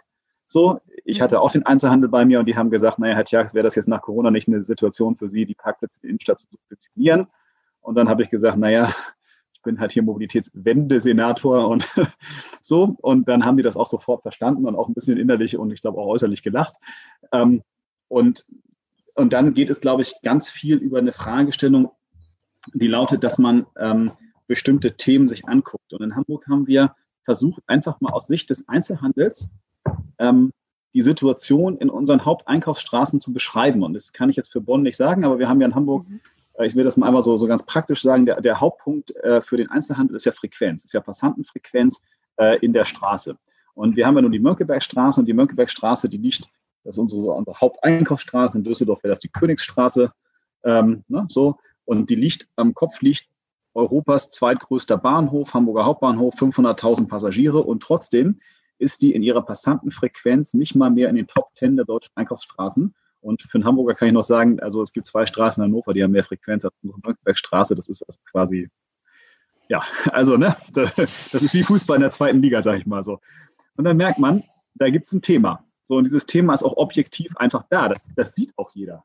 [0.49, 1.23] So, ich mhm.
[1.23, 3.75] hatte auch den Einzelhandel bei mir und die haben gesagt, naja, Herr Tjax, wäre das
[3.75, 7.27] jetzt nach Corona nicht eine Situation für Sie, die Parkplätze in der Innenstadt zu subventionieren?
[7.79, 8.93] Und dann habe ich gesagt, naja,
[9.61, 11.87] ich bin halt hier Mobilitätswende-Senator und
[12.63, 12.95] so.
[12.99, 15.81] Und dann haben die das auch sofort verstanden und auch ein bisschen innerlich und ich
[15.81, 16.73] glaube auch äußerlich gelacht.
[17.31, 17.61] Ähm,
[18.07, 18.43] und,
[19.13, 21.91] und dann geht es, glaube ich, ganz viel über eine Fragestellung,
[22.73, 24.13] die lautet, dass man ähm,
[24.47, 25.93] bestimmte Themen sich anguckt.
[25.93, 29.51] Und in Hamburg haben wir versucht, einfach mal aus Sicht des Einzelhandels
[30.17, 30.51] ähm,
[30.95, 33.83] die Situation in unseren Haupteinkaufsstraßen zu beschreiben.
[33.83, 36.09] Und das kann ich jetzt für Bonn nicht sagen, aber wir haben ja in Hamburg,
[36.09, 36.19] mhm.
[36.65, 39.57] Ich will das mal einmal so, so ganz praktisch sagen, der, der Hauptpunkt äh, für
[39.57, 42.03] den Einzelhandel ist ja Frequenz, ist ja Passantenfrequenz
[42.37, 43.37] äh, in der Straße.
[43.73, 46.49] Und wir haben ja nun die Mönckebergstraße und die Mönckebergstraße, die liegt,
[46.83, 50.11] das ist unsere, unsere Haupteinkaufsstraße, in Düsseldorf wäre das die Königsstraße,
[50.63, 51.57] ähm, ne, so.
[51.85, 53.27] Und die liegt, am Kopf liegt
[53.73, 58.39] Europas zweitgrößter Bahnhof, Hamburger Hauptbahnhof, 500.000 Passagiere und trotzdem
[58.77, 62.93] ist die in ihrer Passantenfrequenz nicht mal mehr in den Top 10 der deutschen Einkaufsstraßen.
[63.21, 65.93] Und für einen Hamburger kann ich noch sagen, also es gibt zwei Straßen in Hannover,
[65.93, 67.75] die haben mehr Frequenz als unsere Mönckebergstraße.
[67.75, 68.69] Das ist also quasi,
[69.69, 73.19] ja, also, ne, das ist wie Fußball in der zweiten Liga, sag ich mal so.
[73.77, 74.43] Und dann merkt man,
[74.75, 75.63] da gibt es ein Thema.
[75.85, 77.89] So, und dieses Thema ist auch objektiv einfach da.
[77.89, 79.03] Das, das sieht auch jeder.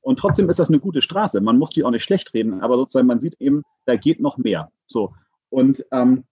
[0.00, 1.40] Und trotzdem ist das eine gute Straße.
[1.40, 4.36] Man muss die auch nicht schlecht reden, aber sozusagen man sieht eben, da geht noch
[4.36, 4.70] mehr.
[4.86, 5.14] So.
[5.48, 6.24] Und ähm,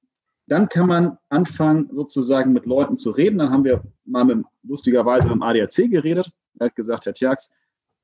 [0.47, 3.39] dann kann man anfangen, sozusagen mit Leuten zu reden.
[3.39, 6.33] Dann haben wir mal mit, lustigerweise mit dem ADAC geredet.
[6.61, 7.51] Er hat gesagt, Herr Tjax,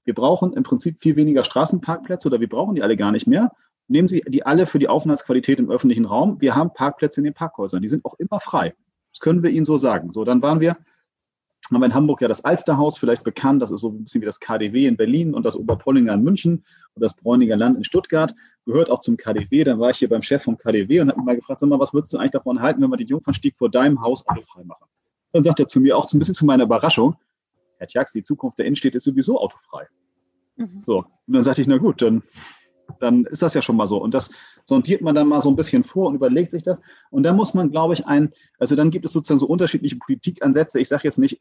[0.05, 3.53] wir brauchen im Prinzip viel weniger Straßenparkplätze oder wir brauchen die alle gar nicht mehr.
[3.89, 6.41] Nehmen Sie die alle für die Aufenthaltsqualität im öffentlichen Raum.
[6.41, 7.83] Wir haben Parkplätze in den Parkhäusern.
[7.83, 8.75] Die sind auch immer frei.
[9.13, 10.11] Das können wir Ihnen so sagen.
[10.11, 10.77] So, dann waren wir
[11.73, 14.27] haben wir in Hamburg ja das Alsterhaus, vielleicht bekannt, das ist so ein bisschen wie
[14.27, 18.35] das KDW in Berlin und das Oberpollinger in München und das Bräuninger Land in Stuttgart,
[18.67, 19.65] gehört auch zum KDW.
[19.65, 21.93] Dann war ich hier beim Chef vom KDW und habe mal gefragt, sag mal, was
[21.93, 24.87] würdest du eigentlich davon halten, wenn wir den Jungfernstieg vor deinem Haus autofrei machen?
[25.33, 27.17] Dann sagt er zu mir auch so ein bisschen zu meiner Überraschung,
[27.79, 29.87] Herr Tjax, die Zukunft der Innenstadt ist sowieso autofrei.
[30.57, 30.83] Mhm.
[30.85, 32.23] So, und dann sagte ich, na gut, dann,
[33.01, 33.99] dann ist das ja schon mal so.
[33.99, 34.31] Und das
[34.65, 36.81] sondiert man dann mal so ein bisschen vor und überlegt sich das.
[37.11, 40.81] Und da muss man, glaube ich, ein, also dann gibt es sozusagen so unterschiedliche Politikansätze.
[40.81, 41.41] Ich sage jetzt nicht,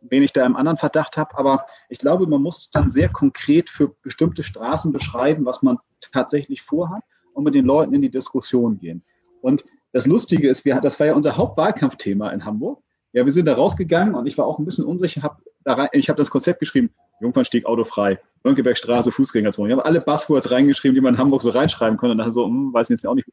[0.00, 1.36] wen ich da im anderen Verdacht habe.
[1.38, 6.62] Aber ich glaube, man muss dann sehr konkret für bestimmte Straßen beschreiben, was man tatsächlich
[6.62, 7.02] vorhat
[7.34, 9.04] und mit den Leuten in die Diskussion gehen.
[9.40, 12.82] Und das Lustige ist, wir, das war ja unser Hauptwahlkampfthema in Hamburg.
[13.12, 15.22] Ja, wir sind da rausgegangen und ich war auch ein bisschen unsicher.
[15.22, 16.90] Hab da rein, ich habe das Konzept geschrieben,
[17.20, 19.68] Jungfernstieg autofrei, Mönckebergstraße, Fußgängerzone.
[19.68, 22.12] Ich habe alle Buzzwords reingeschrieben, die man in Hamburg so reinschreiben konnte.
[22.12, 23.28] Und dann so, hm, weiß ich jetzt auch nicht.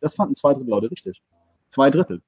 [0.00, 1.22] Das fanden zwei Drittel Leute richtig.
[1.68, 2.22] Zwei Drittel.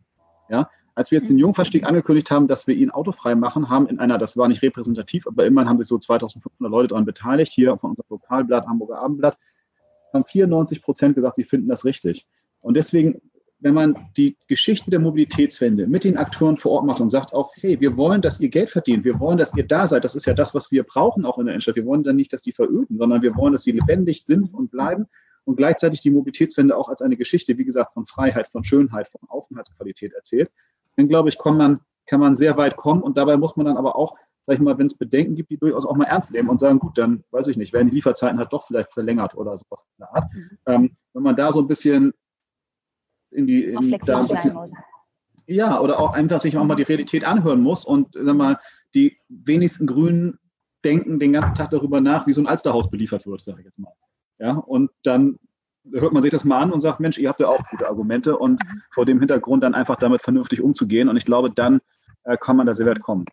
[0.49, 3.99] Ja, als wir jetzt den Jungfernstieg angekündigt haben, dass wir ihn autofrei machen, haben in
[4.01, 7.77] einer, das war nicht repräsentativ, aber immerhin haben sich so 2500 Leute daran beteiligt, hier
[7.79, 9.39] von unserem Lokalblatt, Hamburger Abendblatt,
[10.13, 12.27] haben 94 Prozent gesagt, sie finden das richtig.
[12.61, 13.23] Und deswegen,
[13.61, 17.53] wenn man die Geschichte der Mobilitätswende mit den Akteuren vor Ort macht und sagt auch,
[17.57, 20.27] hey, wir wollen, dass ihr Geld verdient, wir wollen, dass ihr da seid, das ist
[20.27, 21.77] ja das, was wir brauchen auch in der Innenstadt.
[21.77, 24.71] Wir wollen dann nicht, dass die veröden, sondern wir wollen, dass sie lebendig sind und
[24.71, 25.07] bleiben
[25.45, 29.29] und gleichzeitig die Mobilitätswende auch als eine Geschichte, wie gesagt, von Freiheit, von Schönheit, von
[29.29, 30.51] Aufenthaltsqualität erzählt
[31.01, 33.03] dann glaube ich, kann man, kann man sehr weit kommen.
[33.03, 35.59] Und dabei muss man dann aber auch, sag ich mal, wenn es Bedenken gibt, die
[35.59, 38.39] durchaus auch mal ernst nehmen und sagen, gut, dann weiß ich nicht, werden die Lieferzeiten
[38.39, 40.33] halt doch vielleicht verlängert oder sowas in der Art.
[40.33, 40.59] Mhm.
[40.67, 42.13] Ähm, wenn man da so ein bisschen
[43.31, 44.57] in die, in, da ein bisschen,
[45.47, 48.59] ja, oder auch einfach sich auch mal die Realität anhören muss und sag mal,
[48.95, 50.39] die wenigsten Grünen
[50.85, 53.79] denken den ganzen Tag darüber nach, wie so ein Alsterhaus beliefert wird, sage ich jetzt
[53.79, 53.93] mal.
[54.39, 55.39] Ja, und dann
[55.93, 58.37] hört man sich das mal an und sagt, Mensch, ihr habt ja auch gute Argumente
[58.37, 58.83] und mhm.
[58.93, 61.09] vor dem Hintergrund dann einfach damit vernünftig umzugehen.
[61.09, 61.81] Und ich glaube, dann
[62.25, 63.25] äh, kann man da sehr weit kommen.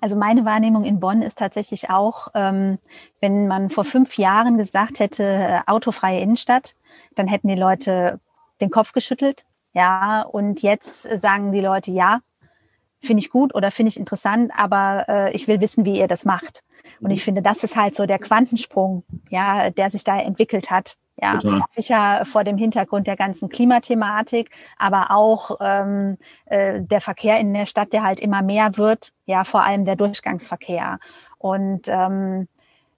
[0.00, 2.78] Also meine Wahrnehmung in Bonn ist tatsächlich auch, ähm,
[3.20, 6.74] wenn man vor fünf Jahren gesagt hätte, äh, autofreie Innenstadt,
[7.14, 8.20] dann hätten die Leute
[8.60, 9.44] den Kopf geschüttelt.
[9.72, 12.20] Ja, und jetzt sagen die Leute, ja,
[13.02, 16.24] finde ich gut oder finde ich interessant, aber äh, ich will wissen, wie ihr das
[16.24, 16.62] macht.
[17.00, 17.24] Und ich mhm.
[17.24, 20.96] finde, das ist halt so der Quantensprung, ja, der sich da entwickelt hat.
[21.18, 21.62] Ja, Total.
[21.70, 27.64] sicher vor dem Hintergrund der ganzen Klimathematik, aber auch ähm, äh, der Verkehr in der
[27.64, 30.98] Stadt, der halt immer mehr wird, ja, vor allem der Durchgangsverkehr.
[31.38, 32.48] Und ähm,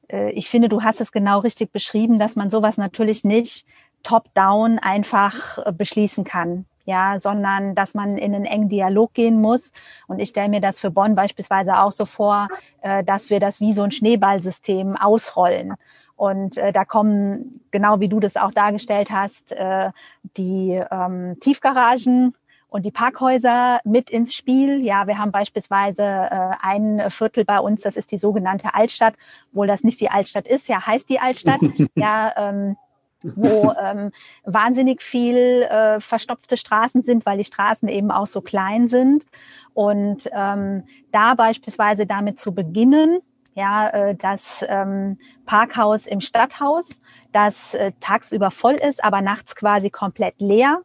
[0.09, 3.67] äh, ich finde, du hast es genau richtig beschrieben, dass man sowas natürlich nicht
[4.03, 9.73] top-down einfach äh, beschließen kann ja, sondern dass man in einen engen Dialog gehen muss.
[10.07, 12.49] Und ich stelle mir das für Bonn beispielsweise auch so vor,
[12.81, 15.75] äh, dass wir das wie so ein Schneeballsystem ausrollen.
[16.17, 19.91] Und äh, da kommen, genau wie du das auch dargestellt hast, äh,
[20.39, 22.35] die ähm, Tiefgaragen
[22.71, 24.83] und die Parkhäuser mit ins Spiel.
[24.83, 29.13] Ja, wir haben beispielsweise äh, ein Viertel bei uns, das ist die sogenannte Altstadt,
[29.51, 31.61] obwohl das nicht die Altstadt ist, ja, heißt die Altstadt.
[31.95, 32.79] ja, ähm,
[33.23, 34.11] wo ähm,
[34.45, 39.25] wahnsinnig viel äh, verstopfte Straßen sind, weil die Straßen eben auch so klein sind.
[39.75, 43.19] Und ähm, da beispielsweise damit zu beginnen,
[43.55, 47.01] ja, äh, das ähm, Parkhaus im Stadthaus,
[47.33, 50.83] das äh, tagsüber voll ist, aber nachts quasi komplett leer,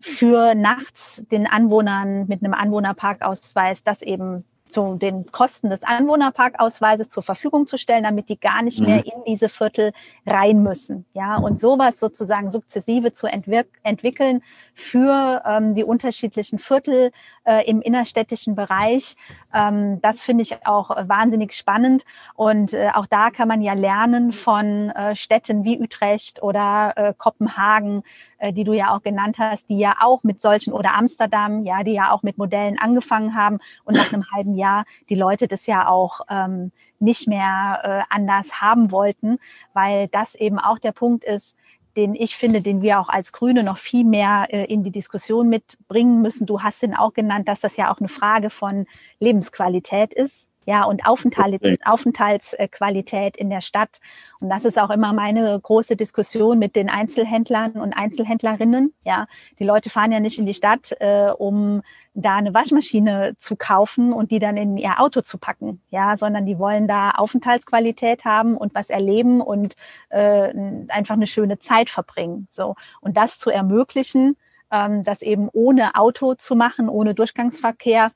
[0.00, 7.22] für nachts den Anwohnern mit einem Anwohnerparkausweis das eben zu den Kosten des Anwohnerparkausweises zur
[7.22, 9.04] Verfügung zu stellen, damit die gar nicht mehr mhm.
[9.04, 9.92] in diese Viertel
[10.26, 11.06] rein müssen.
[11.14, 14.42] Ja, und sowas sozusagen sukzessive zu entwickeln
[14.74, 17.12] für ähm, die unterschiedlichen Viertel
[17.44, 19.16] äh, im innerstädtischen Bereich,
[19.54, 22.04] ähm, das finde ich auch wahnsinnig spannend.
[22.34, 27.14] Und äh, auch da kann man ja lernen von äh, Städten wie Utrecht oder äh,
[27.16, 28.02] Kopenhagen,
[28.38, 31.82] äh, die du ja auch genannt hast, die ja auch mit solchen oder Amsterdam, ja,
[31.82, 35.66] die ja auch mit Modellen angefangen haben und nach einem halben Jahr die Leute das
[35.66, 39.38] ja auch ähm, nicht mehr äh, anders haben wollten,
[39.74, 41.54] weil das eben auch der Punkt ist,
[41.96, 45.48] den ich finde, den wir auch als Grüne noch viel mehr äh, in die Diskussion
[45.48, 46.46] mitbringen müssen.
[46.46, 48.86] Du hast ihn auch genannt, dass das ja auch eine Frage von
[49.18, 54.00] Lebensqualität ist ja, und Aufenthalt, Aufenthaltsqualität in der Stadt.
[54.40, 58.92] Und das ist auch immer meine große Diskussion mit den Einzelhändlern und Einzelhändlerinnen.
[59.04, 59.28] Ja,
[59.60, 61.82] die Leute fahren ja nicht in die Stadt, äh, um
[62.16, 66.46] da eine Waschmaschine zu kaufen und die dann in ihr Auto zu packen, ja, sondern
[66.46, 69.74] die wollen da Aufenthaltsqualität haben und was erleben und
[70.08, 70.52] äh,
[70.88, 72.48] einfach eine schöne Zeit verbringen.
[72.50, 74.36] So und das zu ermöglichen,
[74.70, 78.10] ähm, das eben ohne Auto zu machen, ohne Durchgangsverkehr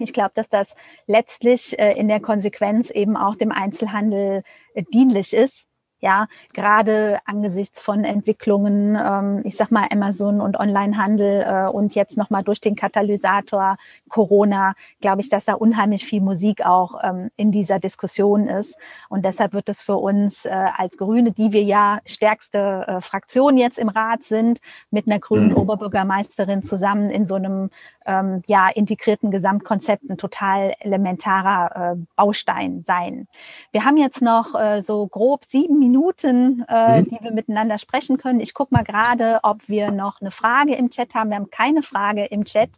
[0.00, 0.68] ich glaube, dass das
[1.08, 4.44] letztlich äh, in der Konsequenz eben auch dem Einzelhandel
[4.74, 5.66] äh, dienlich ist
[6.00, 12.16] ja, gerade angesichts von Entwicklungen, ähm, ich sag mal Amazon und Onlinehandel äh, und jetzt
[12.16, 13.76] nochmal durch den Katalysator
[14.08, 18.76] Corona, glaube ich, dass da unheimlich viel Musik auch ähm, in dieser Diskussion ist.
[19.08, 23.58] Und deshalb wird es für uns äh, als Grüne, die wir ja stärkste äh, Fraktion
[23.58, 25.56] jetzt im Rat sind, mit einer grünen mhm.
[25.56, 27.70] Oberbürgermeisterin zusammen in so einem
[28.06, 33.28] ähm, ja integrierten Gesamtkonzept ein total elementarer äh, Baustein sein.
[33.72, 37.08] Wir haben jetzt noch äh, so grob sieben Minuten, äh, mhm.
[37.08, 38.40] die wir miteinander sprechen können.
[38.40, 41.30] Ich gucke mal gerade, ob wir noch eine Frage im Chat haben.
[41.30, 42.70] Wir haben keine Frage im Chat.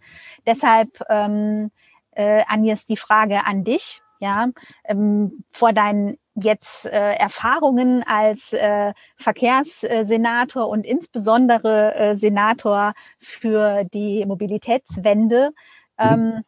[0.46, 1.70] Deshalb, ähm,
[2.12, 4.02] äh, Agnes, die Frage an dich.
[4.22, 4.48] Ja,
[4.84, 14.24] ähm, vor deinen jetzt äh, Erfahrungen als äh, Verkehrssenator und insbesondere äh, Senator für die
[14.26, 15.52] Mobilitätswende.
[15.98, 16.04] Mhm.
[16.06, 16.44] Ähm,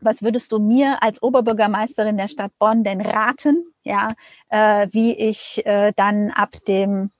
[0.00, 4.08] was würdest du mir als Oberbürgermeisterin der Stadt Bonn denn raten, ja,
[4.48, 7.10] äh, wie ich äh, dann ab dem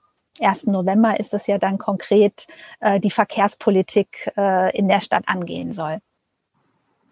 [0.40, 0.66] 1.
[0.66, 2.46] November ist es ja dann konkret
[2.80, 5.98] äh, die Verkehrspolitik äh, in der Stadt angehen soll?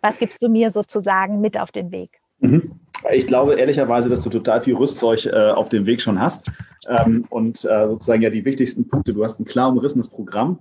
[0.02, 2.20] Was gibst du mir sozusagen mit auf den Weg?
[2.40, 2.80] Mhm.
[3.12, 6.50] Ich glaube ehrlicherweise, dass du total viel Rüstzeug äh, auf dem Weg schon hast.
[6.86, 9.14] Ähm, und äh, sozusagen ja die wichtigsten Punkte.
[9.14, 10.58] Du hast ein klar umrissenes Programm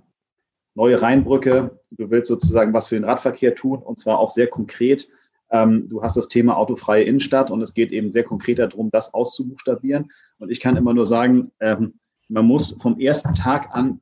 [0.74, 5.08] neue Rheinbrücke, du willst sozusagen was für den Radverkehr tun und zwar auch sehr konkret.
[5.50, 9.14] Ähm, du hast das Thema autofreie Innenstadt und es geht eben sehr konkret darum, das
[9.14, 10.10] auszubuchstabieren.
[10.38, 11.94] Und ich kann immer nur sagen, ähm,
[12.28, 14.00] man muss vom ersten Tag an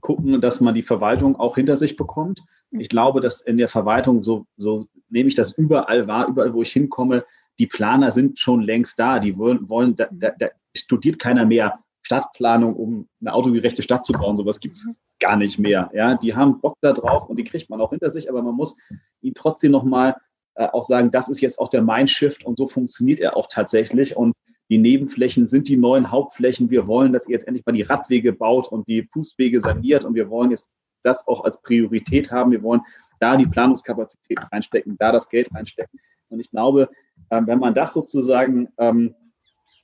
[0.00, 2.42] gucken, dass man die Verwaltung auch hinter sich bekommt.
[2.70, 6.62] Ich glaube, dass in der Verwaltung, so, so nehme ich das überall wahr, überall, wo
[6.62, 7.24] ich hinkomme,
[7.58, 9.20] die Planer sind schon längst da.
[9.20, 14.12] Die wollen, wollen da, da, da studiert keiner mehr Stadtplanung, um eine autogerechte Stadt zu
[14.12, 14.36] bauen.
[14.36, 15.90] Sowas gibt es gar nicht mehr.
[15.94, 18.54] Ja, die haben Bock da drauf und die kriegt man auch hinter sich, aber man
[18.54, 18.76] muss
[19.22, 20.16] ihnen trotzdem nochmal
[20.54, 24.16] äh, auch sagen, das ist jetzt auch der Mindshift und so funktioniert er auch tatsächlich.
[24.16, 24.34] Und
[24.68, 26.70] die Nebenflächen sind die neuen Hauptflächen.
[26.70, 30.14] Wir wollen, dass ihr jetzt endlich mal die Radwege baut und die Fußwege saniert und
[30.14, 30.70] wir wollen jetzt
[31.02, 32.50] das auch als Priorität haben.
[32.50, 32.82] Wir wollen
[33.18, 36.00] da die Planungskapazität reinstecken, da das Geld reinstecken.
[36.28, 36.90] Und ich glaube,
[37.30, 39.14] äh, wenn man das sozusagen ähm,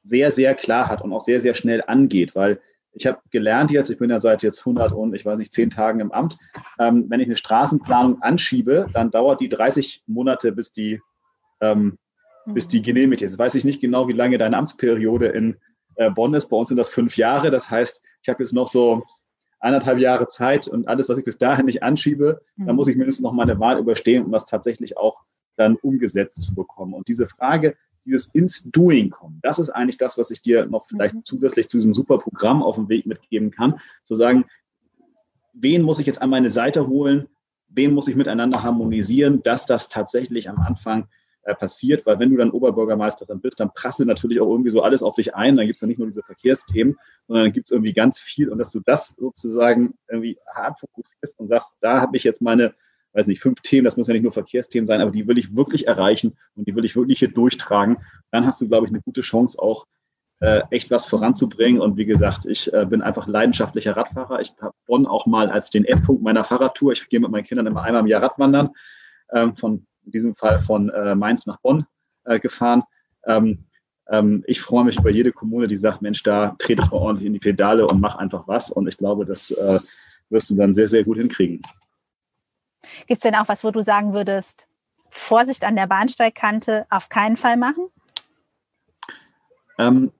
[0.03, 2.61] sehr, sehr klar hat und auch sehr, sehr schnell angeht, weil
[2.93, 5.71] ich habe gelernt jetzt, ich bin ja seit jetzt 100 und ich weiß nicht, 10
[5.71, 6.39] Tagen im Amt,
[6.79, 11.01] ähm, wenn ich eine Straßenplanung anschiebe, dann dauert die 30 Monate, bis die,
[11.61, 11.99] ähm,
[12.47, 12.55] mhm.
[12.55, 13.33] bis die genehmigt ist.
[13.33, 15.57] Jetzt weiß ich nicht genau, wie lange deine Amtsperiode in
[15.97, 16.49] äh, Bonn ist.
[16.49, 17.51] Bei uns sind das fünf Jahre.
[17.51, 19.05] Das heißt, ich habe jetzt noch so
[19.61, 22.67] anderthalb Jahre Zeit und alles, was ich bis dahin nicht anschiebe, mhm.
[22.67, 25.23] dann muss ich mindestens noch meine Wahl überstehen, um das tatsächlich auch
[25.57, 26.95] dann umgesetzt zu bekommen.
[26.95, 29.41] Und diese Frage, dieses ins Doing kommen.
[29.43, 31.25] Das ist eigentlich das, was ich dir noch vielleicht mhm.
[31.25, 33.81] zusätzlich zu diesem super Programm auf dem Weg mitgeben kann.
[34.05, 34.45] Zu sagen,
[35.53, 37.29] wen muss ich jetzt an meine Seite holen?
[37.69, 41.09] Wen muss ich miteinander harmonisieren, dass das tatsächlich am Anfang
[41.43, 42.05] äh, passiert?
[42.07, 45.35] Weil wenn du dann Oberbürgermeisterin bist, dann prasselt natürlich auch irgendwie so alles auf dich
[45.35, 45.57] ein.
[45.57, 46.99] Dann gibt es ja nicht nur diese Verkehrsthemen,
[47.29, 48.49] sondern dann gibt es irgendwie ganz viel.
[48.49, 52.75] Und dass du das sozusagen irgendwie hart fokussierst und sagst, da habe ich jetzt meine
[53.13, 55.55] weiß nicht, fünf Themen, das muss ja nicht nur Verkehrsthemen sein, aber die will ich
[55.55, 57.99] wirklich erreichen und die will ich wirklich hier durchtragen.
[58.31, 59.87] Dann hast du, glaube ich, eine gute Chance auch
[60.41, 61.81] äh, echt was voranzubringen.
[61.81, 64.41] Und wie gesagt, ich äh, bin einfach leidenschaftlicher Radfahrer.
[64.41, 66.93] Ich habe Bonn auch mal als den Endpunkt meiner Fahrradtour.
[66.93, 68.71] Ich gehe mit meinen Kindern immer einmal im Jahr Radwandern,
[69.33, 71.85] ähm, von in diesem Fall von äh, Mainz nach Bonn
[72.25, 72.83] äh, gefahren.
[73.27, 73.67] Ähm,
[74.09, 77.27] ähm, ich freue mich über jede Kommune, die sagt, Mensch, da trete ich mal ordentlich
[77.27, 78.71] in die Pedale und mache einfach was.
[78.71, 79.79] Und ich glaube, das äh,
[80.31, 81.61] wirst du dann sehr, sehr gut hinkriegen.
[83.07, 84.69] Gibt es denn auch was, wo du sagen würdest,
[85.09, 87.89] Vorsicht an der Bahnsteigkante auf keinen Fall machen?
[89.79, 90.13] Ähm,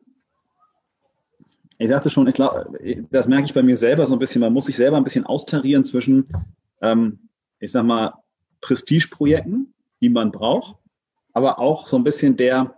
[1.79, 2.79] ich sagte schon, ich glaube,
[3.11, 4.41] das merke ich bei mir selber so ein bisschen.
[4.41, 6.29] Man muss sich selber ein bisschen austarieren zwischen,
[6.83, 8.15] ähm, ich sag mal,
[8.61, 10.77] Prestigeprojekten, die man braucht,
[11.33, 12.75] aber auch so ein bisschen der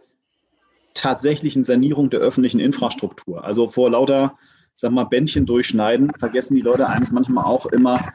[0.94, 3.42] tatsächlichen Sanierung der öffentlichen Infrastruktur.
[3.42, 4.38] Also vor lauter,
[4.76, 8.12] sag mal, Bändchen durchschneiden, vergessen die Leute eigentlich manchmal auch immer,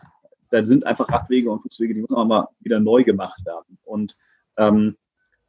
[0.49, 3.77] da sind einfach Radwege und Fußwege, die müssen auch mal wieder neu gemacht werden.
[3.83, 4.15] Und
[4.57, 4.97] ähm,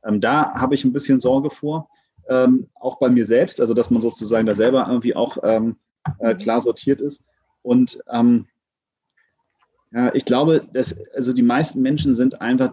[0.05, 1.89] ähm, da habe ich ein bisschen Sorge vor
[2.29, 5.77] ähm, auch bei mir selbst, also dass man sozusagen da selber irgendwie auch ähm,
[6.19, 7.25] äh, klar sortiert ist.
[7.63, 8.47] Und ähm,
[9.91, 12.73] ja, ich glaube, dass also die meisten Menschen sind einfach,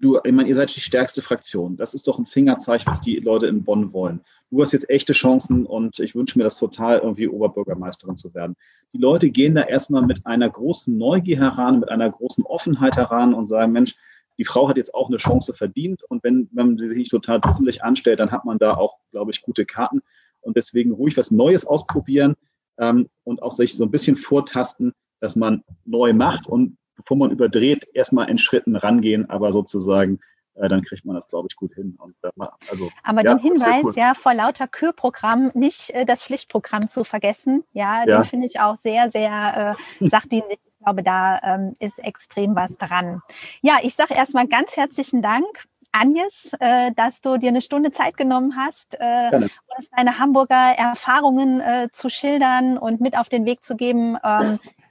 [0.00, 1.76] du, ich meine, ihr seid die stärkste Fraktion.
[1.76, 4.20] Das ist doch ein Fingerzeichen, was die Leute in Bonn wollen.
[4.50, 8.56] Du hast jetzt echte Chancen und ich wünsche mir das total, irgendwie Oberbürgermeisterin zu werden.
[8.92, 13.34] Die Leute gehen da erstmal mit einer großen Neugier heran, mit einer großen Offenheit heran
[13.34, 13.96] und sagen, Mensch,
[14.38, 17.84] die Frau hat jetzt auch eine Chance verdient und wenn, wenn man sich total dusselig
[17.84, 20.00] anstellt, dann hat man da auch, glaube ich, gute Karten
[20.40, 22.34] und deswegen ruhig was Neues ausprobieren
[22.78, 27.30] ähm, und auch sich so ein bisschen vortasten, dass man neu macht und bevor man
[27.30, 30.20] überdreht, erstmal in Schritten rangehen, aber sozusagen
[30.54, 31.96] äh, dann kriegt man das, glaube ich, gut hin.
[32.00, 32.30] Und, äh,
[32.70, 33.92] also, aber ja, den Hinweis, cool.
[33.96, 38.18] ja, vor lauter Kürprogramm nicht äh, das Pflichtprogramm zu vergessen, ja, ja.
[38.18, 42.70] den finde ich auch sehr, sehr äh, sachdienlich ich glaube, da ähm, ist extrem was
[42.76, 43.22] dran.
[43.62, 45.46] Ja, ich sage erstmal ganz herzlichen Dank.
[45.92, 51.62] Agnes, äh, dass du dir eine Stunde Zeit genommen hast, äh, uns deine Hamburger Erfahrungen
[51.92, 54.83] zu schildern und mit auf den Weg zu geben ähm, äh,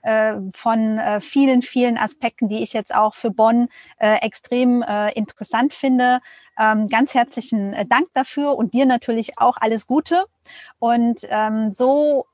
[0.53, 5.73] von äh, vielen, vielen Aspekten, die ich jetzt auch für Bonn äh, extrem äh, interessant
[5.73, 6.19] finde.
[6.59, 10.25] Ähm, ganz herzlichen äh, Dank dafür und dir natürlich auch alles Gute.
[10.79, 12.25] Und ähm, so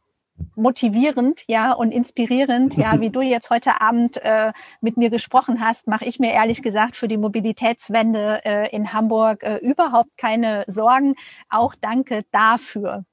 [0.55, 5.87] motivierend, ja, und inspirierend, ja, wie du jetzt heute Abend äh, mit mir gesprochen hast,
[5.87, 11.15] mache ich mir ehrlich gesagt für die Mobilitätswende äh, in Hamburg äh, überhaupt keine Sorgen.
[11.49, 13.05] Auch danke dafür.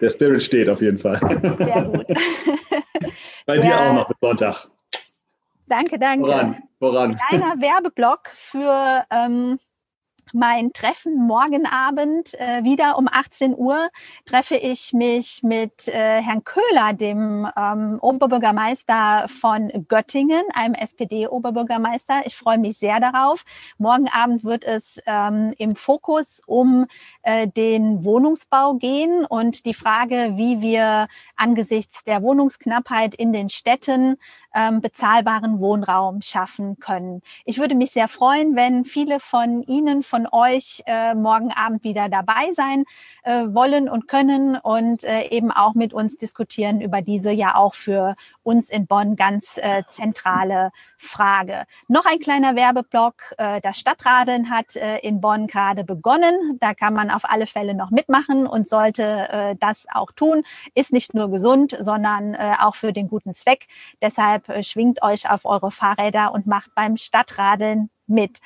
[0.00, 1.18] Der Spirit steht auf jeden Fall.
[1.58, 2.06] Sehr gut.
[3.46, 4.68] Bei dir auch noch bis Sonntag.
[5.66, 6.26] Danke, danke.
[6.26, 7.18] Voran, voran.
[7.28, 9.58] Kleiner Werbeblock für ähm,
[10.34, 13.88] mein Treffen morgen Abend äh, wieder um 18 Uhr
[14.26, 22.22] treffe ich mich mit äh, Herrn Köhler, dem ähm, Oberbürgermeister von Göttingen, einem SPD-Oberbürgermeister.
[22.26, 23.44] Ich freue mich sehr darauf.
[23.78, 26.86] Morgen Abend wird es ähm, im Fokus um
[27.22, 31.06] äh, den Wohnungsbau gehen und die Frage, wie wir
[31.36, 34.16] angesichts der Wohnungsknappheit in den Städten
[34.54, 37.22] ähm, bezahlbaren Wohnraum schaffen können.
[37.44, 42.08] Ich würde mich sehr freuen, wenn viele von Ihnen, von euch äh, morgen Abend wieder
[42.08, 42.84] dabei sein
[43.24, 47.74] äh, wollen und können und äh, eben auch mit uns diskutieren über diese ja auch
[47.74, 51.64] für uns in Bonn ganz äh, zentrale Frage.
[51.88, 53.34] Noch ein kleiner Werbeblock.
[53.38, 56.58] Äh, das Stadtradeln hat äh, in Bonn gerade begonnen.
[56.60, 60.42] Da kann man auf alle Fälle noch mitmachen und sollte äh, das auch tun.
[60.74, 63.66] Ist nicht nur gesund, sondern äh, auch für den guten Zweck.
[64.00, 68.40] Deshalb Deshalb äh, schwingt euch auf eure Fahrräder und macht beim Stadtradeln mit.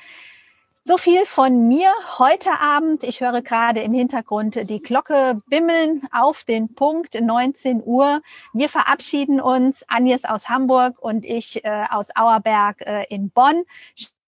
[0.83, 3.03] So viel von mir heute Abend.
[3.03, 8.21] Ich höre gerade im Hintergrund die Glocke bimmeln auf den Punkt 19 Uhr.
[8.53, 9.83] Wir verabschieden uns.
[9.87, 13.63] Agnes aus Hamburg und ich äh, aus Auerberg äh, in Bonn.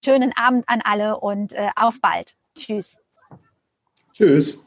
[0.03, 2.35] Schönen Abend an alle und äh, auf bald.
[2.55, 2.99] Tschüss.
[4.13, 4.63] Tschüss.